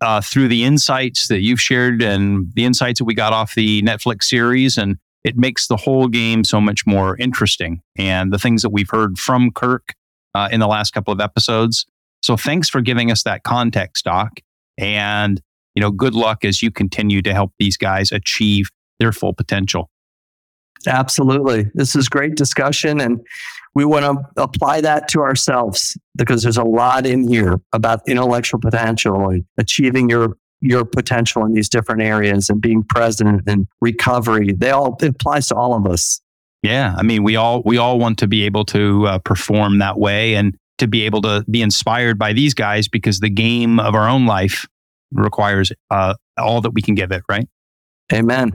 uh, 0.03 0.21
through 0.21 0.49
the 0.49 0.65
insights 0.65 1.29
that 1.29 1.41
you've 1.41 1.61
shared 1.61 2.03
and 2.03 2.53
the 2.55 2.65
insights 2.65 2.99
that 2.99 3.05
we 3.05 3.15
got 3.15 3.33
off 3.33 3.55
the 3.55 3.83
Netflix 3.83 4.25
series. 4.25 4.77
And 4.77 4.99
it 5.25 5.37
makes 5.37 5.69
the 5.69 5.77
whole 5.77 6.09
game 6.09 6.45
so 6.45 6.61
much 6.61 6.85
more 6.87 7.17
interesting. 7.17 7.81
And 7.97 8.33
the 8.33 8.39
things 8.39 8.63
that 8.63 8.71
we've 8.71 8.91
heard 8.91 9.19
from 9.19 9.53
Kirk 9.53 9.95
uh, 10.35 10.49
in 10.51 10.61
the 10.61 10.67
last 10.67 10.93
couple 10.93 11.13
of 11.13 11.21
episodes. 11.21 11.87
So 12.23 12.37
thanks 12.37 12.69
for 12.69 12.81
giving 12.81 13.11
us 13.11 13.23
that 13.23 13.45
context, 13.45 14.05
Doc. 14.05 14.41
And 14.77 15.41
you 15.75 15.81
know, 15.81 15.91
good 15.91 16.15
luck 16.15 16.45
as 16.45 16.63
you 16.63 16.71
continue 16.71 17.23
to 17.23 17.33
help 17.33 17.53
these 17.59 17.77
guys 17.77 18.13
achieve 18.13 18.71
their 18.99 19.13
full 19.13 19.33
potential. 19.33 19.89
Absolutely. 20.87 21.71
This 21.75 21.95
is 21.95 22.09
great 22.09 22.35
discussion. 22.35 23.01
And 23.01 23.21
we 23.75 23.85
want 23.85 24.05
to 24.05 24.43
apply 24.43 24.81
that 24.83 25.09
to 25.09 25.21
ourselves 25.21 25.97
because 26.17 26.43
there's 26.43 26.57
a 26.57 26.65
lot 26.65 27.07
in 27.07 27.29
here 27.29 27.61
about 27.73 28.07
intellectual 28.07 28.61
potential 28.61 29.29
and 29.29 29.45
achieving 29.59 30.09
your 30.09 30.37
your 30.65 30.85
potential 30.85 31.45
in 31.45 31.53
these 31.53 31.69
different 31.69 32.03
areas 32.03 32.49
and 32.49 32.61
being 32.61 32.85
present 32.85 33.43
and 33.49 33.67
recovery. 33.81 34.53
They 34.53 34.71
all 34.71 34.97
it 35.01 35.09
applies 35.09 35.49
to 35.49 35.57
all 35.57 35.75
of 35.75 35.87
us. 35.87 36.21
Yeah, 36.63 36.95
I 36.97 37.03
mean, 37.03 37.25
we 37.25 37.35
all 37.37 37.63
we 37.65 37.79
all 37.79 37.99
want 37.99 38.19
to 38.19 38.29
be 38.29 38.45
able 38.45 38.65
to 38.67 39.07
uh, 39.07 39.19
perform 39.19 39.79
that 39.79 39.99
way 39.99 40.35
and 40.35 40.57
to 40.79 40.87
be 40.87 41.03
able 41.03 41.23
to 41.23 41.45
be 41.51 41.63
inspired 41.63 42.19
by 42.19 42.33
these 42.33 42.55
guys 42.55 42.89
because 42.89 43.21
the 43.21 43.31
game 43.31 43.81
of 43.81 43.95
our 43.95 44.09
own 44.09 44.27
life 44.27 44.67
requires 45.11 45.73
uh, 45.91 46.15
all 46.39 46.61
that 46.61 46.71
we 46.71 46.83
can 46.83 46.95
give 46.95 47.11
it, 47.13 47.23
right? 47.29 47.49
Amen. 48.13 48.53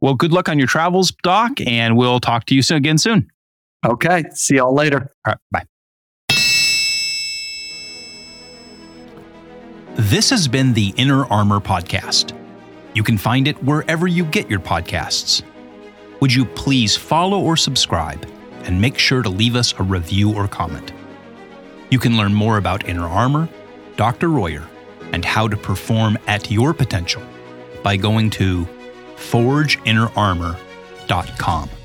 Well, 0.00 0.14
good 0.14 0.32
luck 0.32 0.48
on 0.48 0.58
your 0.58 0.68
travels, 0.68 1.12
Doc, 1.22 1.60
and 1.60 1.96
we'll 1.96 2.20
talk 2.20 2.44
to 2.46 2.54
you 2.54 2.62
soon, 2.62 2.78
again 2.78 2.98
soon. 2.98 3.30
Okay. 3.84 4.24
See 4.32 4.56
y'all 4.56 4.74
later. 4.74 5.12
All 5.26 5.32
right. 5.32 5.38
Bye. 5.50 5.66
This 9.94 10.28
has 10.30 10.46
been 10.46 10.74
the 10.74 10.92
Inner 10.96 11.24
Armor 11.26 11.58
Podcast. 11.60 12.32
You 12.94 13.02
can 13.02 13.16
find 13.16 13.48
it 13.48 13.62
wherever 13.64 14.06
you 14.06 14.24
get 14.24 14.50
your 14.50 14.60
podcasts. 14.60 15.42
Would 16.20 16.32
you 16.32 16.44
please 16.44 16.96
follow 16.96 17.40
or 17.40 17.56
subscribe 17.56 18.26
and 18.64 18.80
make 18.80 18.98
sure 18.98 19.22
to 19.22 19.28
leave 19.28 19.56
us 19.56 19.74
a 19.78 19.82
review 19.82 20.34
or 20.34 20.48
comment? 20.48 20.92
You 21.90 21.98
can 21.98 22.16
learn 22.16 22.34
more 22.34 22.58
about 22.58 22.88
Inner 22.88 23.06
Armor, 23.06 23.48
Dr. 23.96 24.28
Royer, 24.28 24.64
and 25.12 25.24
how 25.24 25.48
to 25.48 25.56
perform 25.56 26.18
at 26.26 26.50
your 26.50 26.74
potential 26.74 27.22
by 27.82 27.96
going 27.96 28.28
to 28.30 28.66
forgeinnerarmor.com. 29.16 31.75